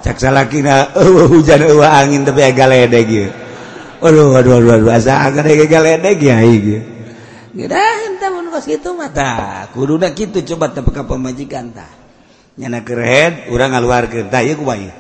Cak 0.00 0.16
salakina 0.16 0.96
uh, 0.96 1.28
hujan 1.28 1.60
uh, 1.68 1.84
angin 1.84 2.24
tapi 2.24 2.40
agak 2.40 2.70
ledek 2.72 3.04
gitu 3.04 3.47
waduh 4.02 4.34
waduh 4.34 4.52
waduh 4.58 4.70
waduh. 4.78 4.90
Asa 4.94 5.28
angkat 5.28 5.44
kayak 5.48 5.68
galedek 5.70 6.18
ya 6.22 6.42
iya 6.42 6.80
kita 7.58 7.80
entah 8.06 8.30
pun 8.30 8.46
pas 8.54 8.62
gitu 8.62 8.94
mata 8.94 9.66
kudu 9.74 9.98
kuduna 9.98 10.14
gitu 10.14 10.38
coba 10.54 10.70
tapi 10.70 10.94
ke 10.94 11.02
pemajikan 11.02 11.74
tah. 11.74 11.90
Nyana 12.58 12.86
kered 12.86 13.50
urang 13.50 13.74
ngaluarkeun. 13.74 14.30
Tah 14.30 14.42
iya 14.42 14.54
kumaha 14.54 14.90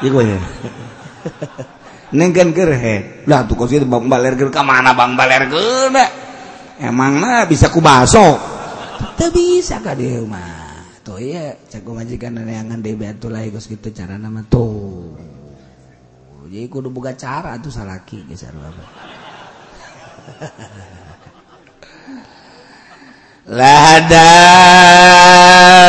iya 0.00 0.08
kumaha 0.08 0.38
Neng 2.16 2.32
kan 2.32 2.56
kerhet 2.56 3.28
lah 3.28 3.44
tuh 3.44 3.52
kau 3.52 3.68
sih 3.68 3.84
bang 3.84 4.08
baler 4.08 4.32
ger 4.32 4.48
kemana 4.48 4.96
bang 4.96 5.12
baler 5.12 5.44
ger 5.44 5.92
emang 6.80 7.20
nah 7.20 7.44
bisa 7.44 7.68
kubaso 7.68 8.40
tak 9.20 9.28
bisa 9.36 9.76
kah 9.84 9.92
dia 9.92 10.24
mah 10.24 10.78
tuh 11.04 11.20
iya. 11.20 11.56
Cakap 11.68 11.96
majikan 11.96 12.36
neneangan 12.36 12.84
dia 12.84 12.96
bantu 12.96 13.32
lah 13.32 13.44
gitu 13.44 13.88
cara 13.92 14.20
nama 14.20 14.44
tuh. 14.44 15.37
Jadi 16.48 16.64
kudu 16.72 16.88
buka 16.88 17.12
cara 17.12 17.60
tuh 17.60 17.68
salaki 17.68 18.24
geser 18.24 18.56
apa. 18.56 18.84
Lahada 23.48 24.32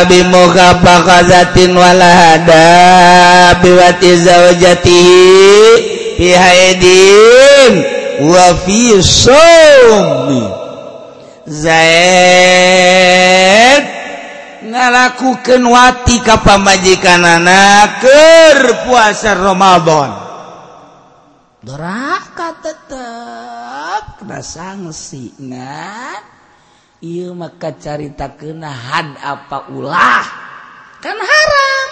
bimuka 0.07 0.83
pakazatin 0.83 1.75
walahada 1.75 2.67
bewatizawajati 3.63 5.07
pihaidin 6.19 7.73
wa 8.27 8.51
fi 8.67 8.99
sawmi. 8.99 10.43
Zaid 11.47 12.69
ngalakukeun 14.67 15.63
wati 15.63 16.19
ka 16.19 16.43
pamajikanana 16.43 17.87
keur 18.03 18.75
puasa 18.83 19.39
Ramadan 19.39 20.28
Doraka 21.59 22.55
tetap 22.63 24.23
kena 24.23 24.39
sanksi 24.39 25.35
ngan 25.43 26.23
Iya 27.03 27.35
maka 27.35 27.75
carita 27.75 28.31
kena 28.31 28.71
had 28.71 29.19
apa 29.19 29.67
ulah. 29.71 30.23
Kan 31.03 31.15
haram. 31.15 31.87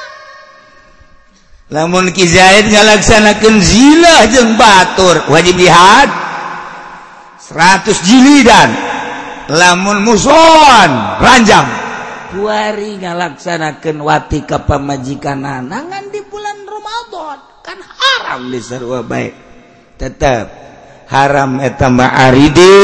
Lamun 1.71 2.15
Ki 2.15 2.27
Zaid 2.27 2.71
ngalaksanakan 2.71 3.55
zina 3.59 4.27
jeung 4.31 4.55
batur 4.55 5.31
wajib 5.31 5.59
dihad 5.59 6.11
100 7.39 8.07
jilidan. 8.07 8.71
Lamun 9.51 10.03
muson 10.03 10.91
ranjang. 11.23 11.67
Kuari 12.35 12.99
ngalaksanakan 13.03 13.97
wati 13.99 14.43
ke 14.47 14.59
pemajikan 14.63 15.43
nangan 15.43 16.07
di 16.11 16.19
bulan 16.27 16.55
Ramadan. 16.67 17.39
Kan 17.63 17.79
haram 17.79 18.47
di 18.51 18.59
sarua 18.59 19.03
baik 19.03 19.46
tetap 19.97 20.45
haram 21.09 21.59
etamaaridi 21.59 22.77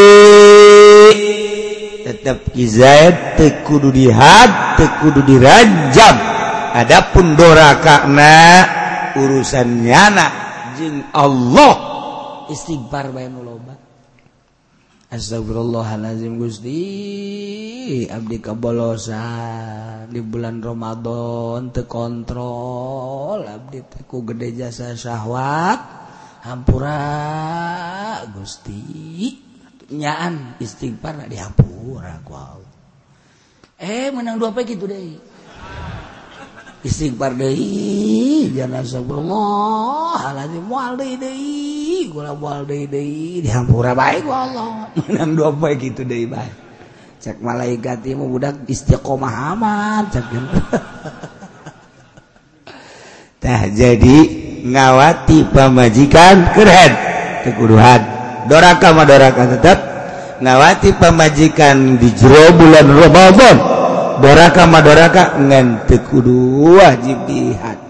tetap 2.03 2.51
Izaid 2.53 3.39
tekudu 3.39 3.89
dihad 3.89 4.75
tekudu 4.75 5.23
dirajam. 5.23 6.15
Adapun 6.73 7.37
dora 7.37 7.79
karena 7.79 8.65
urusan 9.15 9.85
nyana 9.85 10.27
jing 10.75 11.05
Allah 11.15 11.73
istighfar 12.51 13.15
bae 13.15 13.29
loba. 13.31 13.77
Astagfirullahaladzim 15.13 16.41
Gusti. 16.41 16.81
Abdi 18.09 18.41
kabolosan 18.41 20.09
di 20.09 20.17
bulan 20.25 20.57
Ramadan 20.63 21.69
Tekontrol 21.69 23.45
abdi 23.45 23.85
teku 23.85 24.25
gede 24.25 24.57
jasa 24.57 24.97
syahwat. 24.97 26.02
hampura 26.43 28.27
Gustinyaaan 28.35 29.33
istighfar 30.59 31.23
dihampura 31.31 32.19
wow. 32.27 32.59
eh 33.79 34.11
menang 34.11 34.35
dua 34.35 34.51
gitu 34.67 34.83
deh 34.83 35.15
istighfar 36.83 37.39
deui 37.39 38.51
jangan 38.51 38.83
sabullah 38.83 40.19
halazim 40.19 40.67
waldi 40.67 41.15
deui 41.15 42.11
kula 42.11 42.35
waldi 42.35 42.91
deui 42.91 43.39
dihampura 43.39 43.95
bae 43.95 44.19
ku 44.19 44.35
Allah 44.35 44.91
menang 45.07 45.39
dua 45.39 45.55
poe 45.55 45.79
kitu 45.79 46.03
deui 46.03 46.27
bae 46.27 46.51
cek 47.23 47.39
malaikat 47.39 48.03
ieu 48.03 48.19
budak 48.19 48.67
istiqomah 48.67 49.55
amat 49.55 50.11
cek 50.11 50.27
tah 53.39 53.63
jadi 53.71 54.51
ngawati 54.63 55.51
pamajikan 55.51 56.55
keren 56.55 56.91
keguruhan 57.43 58.01
doraka 58.47 58.95
mah 58.95 59.03
doraka 59.03 59.43
tetap 59.59 59.77
ngawati 60.39 60.95
pamajikan 60.99 61.99
di 61.99 62.11
jero 62.15 62.51
bulan 62.55 62.87
Ramadan. 62.87 63.57
Doraka 64.13 64.69
madoraka 64.69 65.41
ngan 65.41 65.89
kudu 65.89 66.77
wajib 66.77 67.25
dihat 67.25 67.81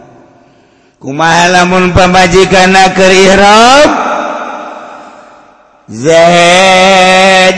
kumaha 0.97 1.51
lamun 1.51 1.91
pamajikan 1.91 2.71
keur 2.95 3.11
ihram? 3.11 3.89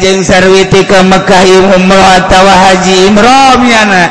Jeung 0.02 0.26
sarwiti 0.26 0.82
ka 0.90 1.06
Mekah 1.06 1.46
umrah 1.78 2.26
atawa 2.26 2.54
haji 2.58 3.06
imram 3.06 3.60
nyana 3.70 4.06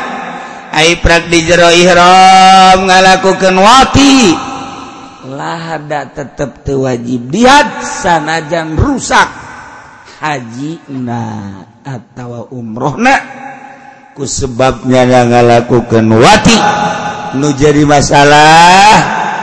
ai 0.71 1.03
prak 1.03 1.27
di 1.27 1.43
jero 1.43 1.67
ihram 1.75 2.87
ngalakukeun 2.87 3.59
wati. 3.59 4.54
lahada 5.25 6.09
tetap 6.13 6.61
tewajib 6.61 7.33
dihat 7.33 7.81
sanajan 7.81 8.77
rusak. 8.77 9.27
Haji 10.15 10.79
na 10.95 11.23
atau 11.83 12.49
umroh 12.49 12.95
na 12.97 13.15
ku 14.15 14.23
sebabnya 14.23 15.03
ngalakukan 15.05 16.07
wati. 16.07 16.57
Nu 17.35 17.51
jadi 17.51 17.83
masalah 17.83 18.95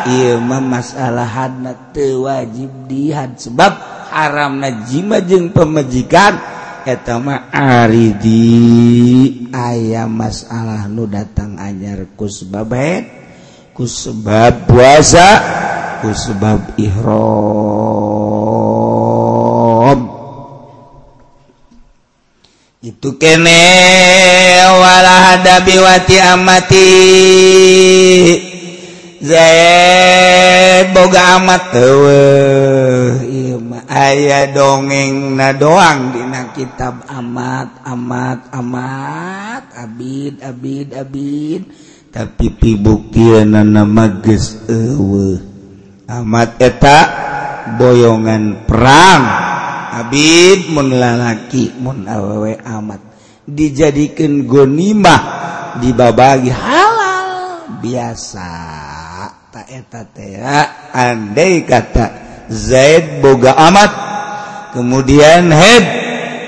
iya 0.08 0.40
mah 0.40 0.64
masalah 0.64 1.28
hadna 1.28 1.76
tewajib 1.92 2.88
dihat 2.88 3.36
sebab 3.36 3.72
haram 4.08 4.58
najima 4.58 5.20
jeng 5.20 5.52
pemajikan 5.52 6.40
eta 6.88 7.20
mah 7.20 7.52
aridi. 7.52 8.48
Ayam 9.52 10.16
masalah 10.16 10.88
nu 10.88 11.04
datang 11.04 11.60
anyar 11.60 12.08
ku 12.16 12.26
sebab 12.26 12.72
ku 13.76 13.84
sebab 13.84 14.66
puasa. 14.66 15.28
ku 16.02 16.10
sebab 16.10 16.74
ihram. 16.82 17.62
Itu 22.82 23.14
kene 23.14 23.62
walah 24.66 25.38
hadabi 25.38 25.78
wati 25.78 26.18
amati. 26.18 26.90
Zaid 29.22 30.90
boga 30.90 31.38
amat 31.38 31.70
teueuh 31.70 33.22
ieu 33.22 33.62
mah 33.62 33.86
aya 33.86 34.50
dongengna 34.50 35.54
doang 35.54 36.10
dina 36.10 36.50
kitab 36.50 37.06
amat 37.06 37.86
amat 37.86 38.50
amat. 38.50 39.62
Abid 39.78 40.42
abid 40.42 40.90
abid. 40.90 41.70
Tapi 42.10 42.50
pibuktianna 42.50 43.62
geus 44.26 44.58
eueuh 44.66 45.51
amat 46.20 46.60
etak 46.60 47.06
boyongan 47.80 48.68
perang. 48.68 49.22
Habib 49.92 50.72
menlalaki 50.72 51.76
munawewe 51.76 52.56
amat 52.64 53.00
dijadikan 53.44 54.48
gonimah 54.48 55.20
dibabagi 55.80 56.52
halal. 56.52 57.28
Biasa. 57.80 58.50
Tak 59.52 59.68
eta 59.68 60.00
andai 60.96 61.68
kata 61.68 62.06
Zaid 62.48 63.20
boga 63.20 63.52
amat 63.68 63.92
kemudian 64.72 65.52
head 65.52 65.84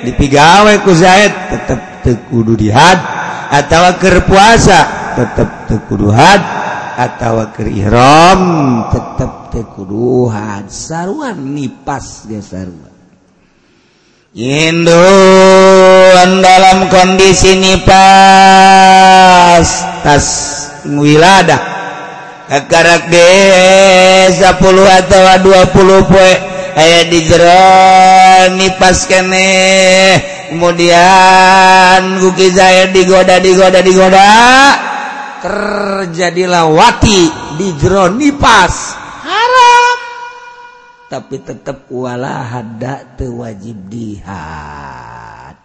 dipigawe 0.08 0.72
ku 0.80 0.96
Zaid 0.96 1.32
tetap 1.52 2.00
tekudu 2.00 2.56
dihad 2.56 2.96
atau 3.52 3.92
kerpuasa 4.00 5.12
tetap 5.20 5.68
tekudu 5.68 6.08
had 6.08 6.63
atau 6.94 7.50
keram 7.52 8.42
tetap 8.90 9.50
tekuduhan 9.50 10.66
saruan 10.70 11.38
nipas 11.54 12.26
gesaruan 12.26 12.94
Indo 14.34 14.98
dalam 16.42 16.90
kondisi 16.90 17.54
ini 17.54 17.78
pas 17.86 19.62
tas 20.02 20.26
wilada 20.90 21.54
kakarak 22.50 23.14
desa 23.14 24.58
10 24.58 24.98
atau 25.06 25.22
20 25.78 26.10
poe. 26.10 26.32
Aya 26.74 27.06
di 27.06 27.22
jero 27.22 27.62
pas 28.74 29.06
kene. 29.06 29.54
Kemudian 30.50 32.18
guki 32.18 32.50
saya 32.50 32.90
digoda 32.90 33.38
digoda 33.38 33.78
digoda 33.86 34.26
terjadilah 35.44 36.72
wati 36.72 37.28
di 37.60 37.68
jeronipas 37.76 38.96
haram. 39.20 39.98
Tapi 41.12 41.36
tetap 41.44 41.92
wala 41.92 42.48
hada 42.48 43.12
wajib 43.20 43.92
dihat 43.92 45.60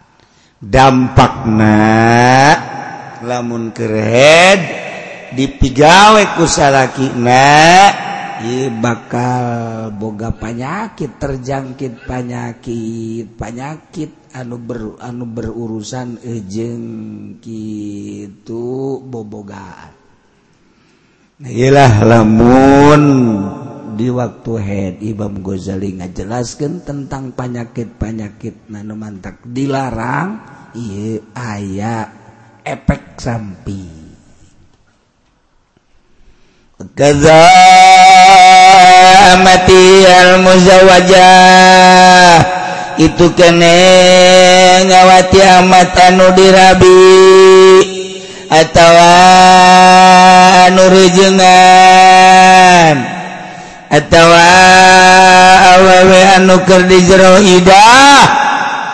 dampakna 0.60 1.80
lamun 3.24 3.72
kered 3.72 4.60
dipigawe 5.32 6.36
kusalakina 6.36 7.48
ieu 8.44 8.68
bakal 8.84 9.88
boga 9.96 10.36
penyakit 10.36 11.16
terjangkit 11.16 12.04
penyakit 12.04 13.32
penyakit 13.40 14.19
anu 14.34 14.58
ber, 14.62 15.00
anu 15.02 15.26
berurusan 15.26 16.22
eh, 16.22 16.42
ejeng 16.42 16.86
gitu 17.42 19.00
bobogaan. 19.04 19.94
Nah, 21.40 21.48
iyalah 21.48 22.04
lamun 22.04 23.04
di 23.96 24.12
waktu 24.12 24.52
head 24.60 24.96
Imam 25.04 25.40
Ghazali 25.40 26.00
ngajelaskan 26.00 26.84
tentang 26.84 27.32
penyakit-penyakit 27.36 28.68
nanu 28.72 28.96
mantak 28.96 29.44
dilarang 29.44 30.40
iya 30.76 31.20
ayah 31.36 32.08
efek 32.64 33.20
samping 33.20 34.00
Gaza 36.96 37.44
mati 39.44 40.08
al 40.08 40.40
muzawajah 40.44 42.40
itu 43.00 43.32
kene 43.32 43.80
ngawati 44.92 45.40
amat 45.40 45.96
anu 46.12 46.36
dirabi 46.36 47.00
atau 48.52 48.92
anu 50.68 50.84
rejengan 50.92 51.48
atau 53.88 54.28
awewe 55.80 56.22
anu 56.36 56.60
keur 56.68 56.84
di 56.92 57.00
jero 57.08 57.40
idah. 57.40 58.36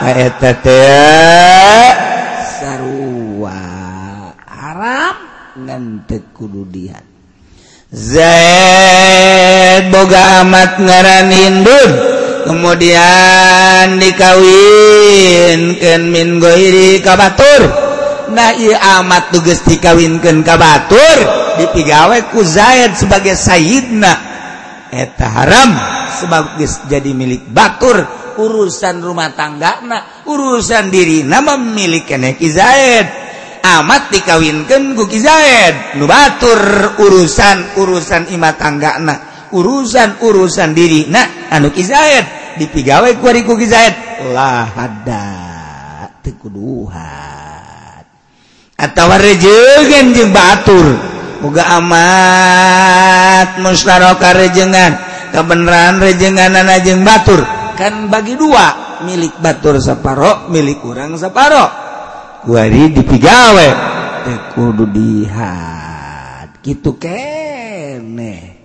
Eta 0.05 0.53
teh 0.61 1.89
sarua 2.61 3.57
haram 4.45 5.17
ngantek 5.65 6.29
kudu 6.37 6.61
dihat. 6.69 7.01
Zaid 7.89 9.89
boga 9.89 10.45
amat 10.45 10.77
ngaran 10.77 11.33
Hindun 11.33 12.14
kemudian 12.45 13.99
dikawinkan 13.99 16.01
min 16.13 16.37
goiri 16.37 17.01
kabatur 17.01 17.61
nah 18.31 18.53
iya 18.53 19.01
amat 19.01 19.33
tugas 19.33 19.65
dikawinkan 19.65 20.45
kabatur 20.45 21.45
dipigawe 21.57 22.17
ku 22.29 22.43
Zaid 22.43 22.99
sebagai 22.99 23.33
Sayyidna. 23.33 24.13
Eta 24.91 25.27
haram. 25.27 25.71
Sebab 26.15 26.59
jadi 26.87 27.11
milik 27.11 27.51
batur. 27.51 28.23
Urusan 28.35 28.99
rumah 28.99 29.31
tangga 29.31 29.79
na 29.87 30.27
urusan 30.27 30.91
diri 30.91 31.23
nama 31.23 31.55
milik 31.55 32.03
kene 32.03 32.35
Ki 32.35 32.51
Zaid. 32.51 33.07
Amat 33.63 34.11
dikawinkan 34.11 34.93
ku 34.93 35.07
Zaid. 35.07 35.99
Nu 35.99 36.05
batur 36.05 36.59
urusan 36.99 37.79
urusan 37.79 38.31
imah 38.35 38.53
tangga 38.59 38.99
na 38.99 39.15
urusan-urusan 39.55 40.75
diri. 40.75 41.07
Nah 41.07 41.47
anuk 41.55 41.79
Izayat 41.79 42.59
dipigawai 42.59 43.15
kuariku 43.23 43.55
Izayat 43.55 44.27
lahada 44.35 45.23
tekuduhan 46.19 48.03
atau 48.75 49.07
rejengan 49.15 50.11
jeung 50.11 50.35
batur. 50.35 50.87
Moga 51.43 51.77
amat 51.77 53.61
mustaraka 53.61 54.33
rejengan. 54.33 54.97
Kebenaran 55.29 55.99
rejengan 55.99 56.55
anak 56.55 56.81
jeung 56.87 57.03
batur. 57.05 57.43
Kan 57.75 58.07
bagi 58.07 58.39
dua 58.39 58.99
milik 59.03 59.37
batur 59.43 59.77
saparo 59.83 60.47
milik 60.49 60.79
kurang 60.79 61.19
saparo. 61.19 61.69
Kuari 62.45 62.93
dipigawe 62.93 63.69
tekudu 64.25 64.85
dihat 64.89 66.61
gitu 66.63 66.97
kene. 66.97 68.64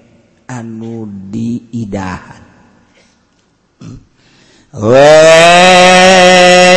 anu 0.51 1.07
diidahan. 1.31 2.43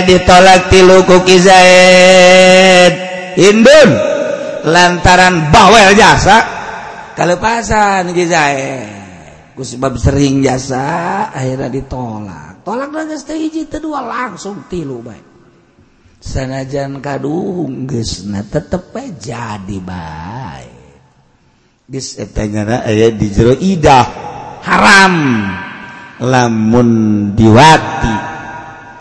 Ditolak 0.06 0.70
tilu 0.70 1.02
kuki 1.10 1.38
Zaid. 1.42 2.94
Indun 3.42 3.90
lantaran 4.70 5.50
bawel 5.50 5.98
jasa. 5.98 6.38
Kalepasan 7.18 8.14
Ki 8.14 8.26
Zaid. 8.30 9.02
Ku 9.58 9.66
sebab 9.66 9.98
sering 9.98 10.46
jasa 10.46 11.30
akhirnya 11.34 11.74
ditolak. 11.74 12.62
Tolak 12.62 12.94
geus 12.94 13.26
teh 13.26 13.38
hiji 13.38 13.66
teh 13.66 13.82
langsung 13.82 14.66
tilu 14.70 15.02
baik 15.02 15.34
sanajan 16.24 17.04
kaduhung 17.04 17.84
geusna 17.84 18.48
tetep 18.48 18.96
jadi 19.20 19.78
baik 19.84 20.83
aya 21.94 23.14
dijero 23.14 23.54
idah. 23.54 24.06
Haram. 24.66 25.16
Lamun 26.24 26.90
diwati. 27.38 28.16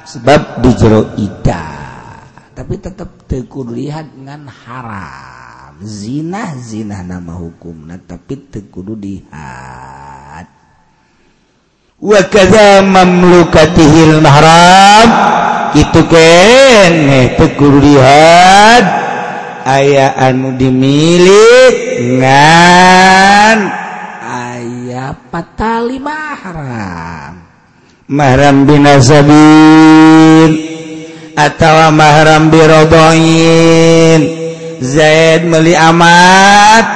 Sebab 0.05 0.61
dijero 0.61 1.17
idah. 1.17 1.73
Tapi 2.53 2.75
tetap 2.77 3.25
tekur 3.25 3.73
lihat 3.73 4.13
dengan 4.13 4.45
haram. 4.53 5.81
Zina 5.83 6.53
zina 6.61 7.03
nama 7.03 7.33
hukum 7.35 7.89
nah 7.89 7.99
tapi 7.99 8.37
tekudu 8.53 8.93
lihat. 8.95 10.47
Wa 11.97 12.21
kaza 12.29 12.85
mamlukatihil 12.85 14.21
mahram. 14.21 15.09
Itu 15.73 16.05
kan 16.07 16.93
tekudu 17.41 17.81
lihat. 17.81 19.02
aya 19.65 20.15
anu 20.19 20.55
dimilik 20.55 21.77
ngan 22.19 23.59
aya 24.23 25.15
patali 25.31 25.99
mahram 26.03 27.43
mahram 28.11 28.67
binasabin 28.69 30.51
atau 31.33 31.89
mahram 31.97 32.53
birodoin. 32.53 34.21
Zaid 34.83 35.47
meli 35.47 35.79
amat. 35.79 36.87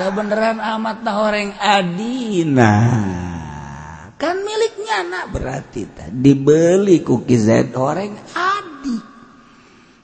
Kebenaran 0.00 0.58
amat 0.58 1.04
nah 1.04 1.16
orang 1.20 1.52
adina. 1.60 2.74
Kan 4.16 4.40
miliknya 4.46 5.02
anak 5.02 5.34
berarti 5.34 5.82
tak 5.90 6.14
dibeli 6.14 7.02
kuki 7.02 7.34
Zaid 7.34 7.74
orang 7.74 8.14
adi 8.32 8.96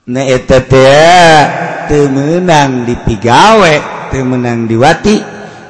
nah 0.08 0.24
itu 0.26 0.58
ya 0.74 1.22
temenang 1.88 2.84
dipigawe 2.84 3.74
temenang 4.12 4.68
diwati 4.68 5.16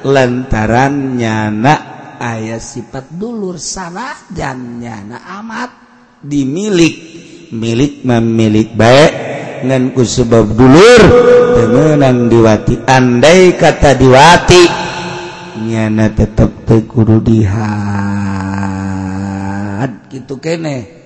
lantaran 0.03 1.15
nyana 1.15 1.75
ayah 2.19 2.59
sifat 2.59 3.07
dulur 3.15 3.55
sana 3.55 4.13
dan 4.27 4.83
nyana 4.83 5.23
amat 5.39 5.71
dimilik. 6.19 7.17
Milik 7.49 8.05
memilik 8.05 8.77
baik 8.77 9.11
dengan 9.65 9.89
sebab 9.97 10.53
dulur 10.53 11.01
temenang 11.57 12.29
diwati 12.29 12.77
andai 12.85 13.57
kata 13.57 13.97
diwati 13.97 14.69
nyana 15.65 16.13
tetap 16.13 16.69
tekuru 16.69 17.17
dihat 17.25 17.49
gitu 20.13 20.37
kene. 20.37 21.01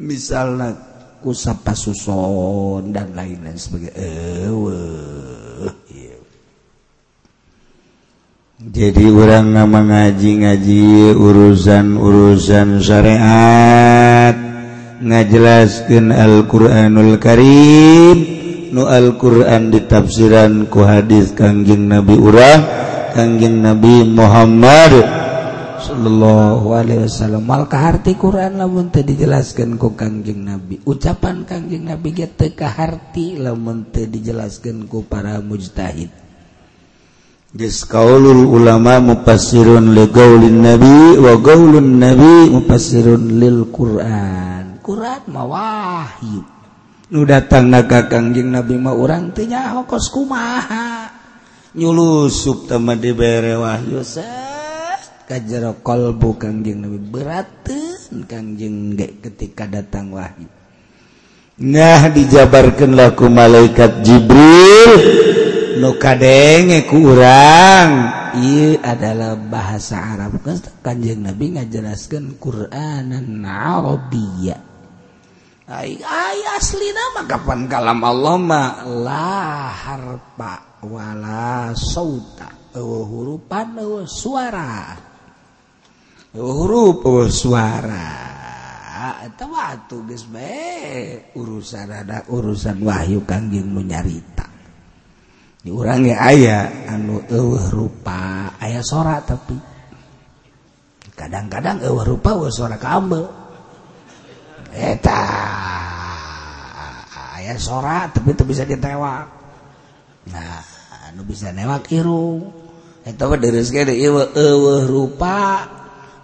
Misalnya 0.00 0.87
usap 1.26 1.66
pasuson 1.66 2.94
dan 2.94 3.14
lain 3.16 3.42
lain 3.42 3.58
sebagai 3.58 3.90
ewe 3.94 4.78
eh, 5.94 6.18
jadi 8.58 9.06
orang 9.06 9.54
nama 9.54 9.78
ngaji-ngaji 9.86 11.14
urusan-urusan 11.14 12.82
syariat 12.82 14.34
ngajelaskan 14.98 16.10
Al-Quranul 16.10 17.22
Karim. 17.22 18.16
Nu 18.74 18.84
Al-Quran 18.84 19.72
ditafsiran 19.72 20.66
ku 20.68 20.84
hadis 20.84 21.32
kangjeng 21.32 21.88
Nabi 21.88 22.18
urah 22.18 22.58
kangjeng 23.16 23.62
Nabi 23.64 24.04
Muhammad. 24.04 25.17
Shallallahu 25.78 26.74
Alaihi 26.74 27.06
Wasallam. 27.06 27.46
Malkahati 27.46 28.18
Quran 28.18 28.58
lamun 28.58 28.90
dijelaskan 28.90 29.78
ku 29.78 29.94
Kangjeng 29.94 30.42
nabi. 30.42 30.82
Ucapan 30.82 31.46
Kangjeng 31.46 31.86
nabi 31.86 32.18
tekahati 32.26 33.38
lamun 33.38 33.86
dijelaskan 33.94 34.90
ku 34.90 35.06
para 35.06 35.38
mujtahid. 35.38 36.10
Diskaulul 37.48 38.44
ulama 38.44 39.00
mupasirun 39.00 39.96
li 39.96 40.04
gaulin 40.10 40.58
nabi 40.60 41.16
wa 41.16 41.32
gaulun 41.38 41.96
nabi 41.96 42.50
mupasirun 42.52 43.38
lil 43.38 43.70
Quran. 43.70 44.82
Quran 44.82 45.22
mah 45.30 45.46
wahyu. 45.46 46.42
Nu 47.08 47.24
datang 47.24 47.70
naga 47.70 48.04
Kangjeng 48.10 48.50
nabi 48.50 48.76
mah 48.76 48.92
urang 48.92 49.30
teu 49.30 49.48
hokos 49.48 50.10
kumaha? 50.10 51.08
Nyulusup 51.78 52.66
tama 52.66 52.96
dibere 52.96 53.54
wahyu 53.54 54.00
Saya 54.00 54.57
kajjaro 55.28 55.84
qolbu 55.84 56.40
Kangjeng 56.40 56.80
Nabi 56.80 56.98
berat 56.98 57.68
Kangjeng 58.08 58.96
dek 58.96 59.20
ketika 59.20 59.68
datang 59.68 60.16
wahyu. 60.16 60.48
Nah 61.68 62.08
dijabarkan 62.08 62.96
laku 62.96 63.28
malaikat 63.28 64.00
Jibril. 64.00 64.92
Nukadenge 65.78 66.88
kurang 66.90 68.10
I 68.34 68.80
adalah 68.80 69.36
bahasa 69.36 70.16
Arab. 70.16 70.40
Kanjeng 70.80 71.22
Nabi 71.28 71.54
ngajelaskan 71.54 72.40
Qur'anan 72.40 73.44
Arabiyya. 73.44 74.58
Ay, 75.68 76.00
ay 76.00 76.38
asli 76.56 76.88
nama 76.96 77.28
kapan 77.28 77.68
kalam 77.68 78.00
Allah 78.00 78.36
ma 78.40 78.62
la 78.88 79.68
harpa 79.68 80.80
wala 80.80 81.76
sauta. 81.76 82.72
Hurufan 82.72 83.76
suara. 84.08 85.07
huruf 86.36 87.06
uh, 87.06 87.28
suara. 87.30 88.28
Atau 88.98 89.54
waktu 89.54 89.96
urusan 91.38 91.86
ada 91.94 92.26
urusan 92.26 92.82
Wahyu 92.82 93.22
Kanjeng 93.22 93.70
menyarita 93.70 94.48
diurangi 95.68 96.16
ayah 96.16 96.88
anu 96.88 97.20
uh, 97.20 97.68
rupa 97.68 98.54
ayah 98.64 98.80
sora 98.80 99.20
tapi. 99.20 99.58
Kadang-kadang 101.12 101.82
uh, 101.82 102.02
rupa 102.08 102.34
uh, 102.38 102.48
suara 102.48 102.80
kabel 102.80 103.26
eta 104.72 105.22
ayah 107.42 107.58
sora 107.60 108.08
tapi 108.08 108.32
itu 108.32 108.44
bisa 108.48 108.64
ditewak. 108.64 109.26
Nah 110.32 110.62
anu 111.12 111.22
bisa 111.28 111.52
newak 111.52 111.90
irung. 111.92 112.48
Itu 113.04 113.24
mah 113.24 113.38
deus 113.40 113.68
ge 113.72 113.84
rupa. 114.88 115.77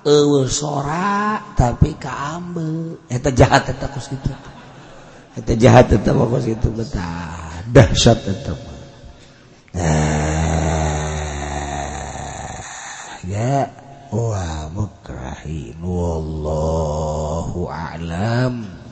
ewe 0.05 0.45
sora 0.49 1.41
tapi 1.57 1.97
kaambe. 1.97 3.01
Eta 3.09 3.33
jahat 3.33 3.73
eta 3.73 3.89
kus 3.89 4.13
itu 4.13 4.31
eta 5.35 5.53
jahat 5.57 5.89
eta 5.91 6.13
mah 6.13 6.29
kus 6.29 6.47
itu 6.47 6.69
betah 6.71 7.65
dahsyat 7.73 8.21
eta 8.29 8.53
mah. 8.53 8.79
Eh, 9.75 9.83
ya 13.33 13.67
wa 14.13 14.71
mukrahin. 14.71 15.81
Wallahu 15.81 17.67
a'lam. 17.67 18.84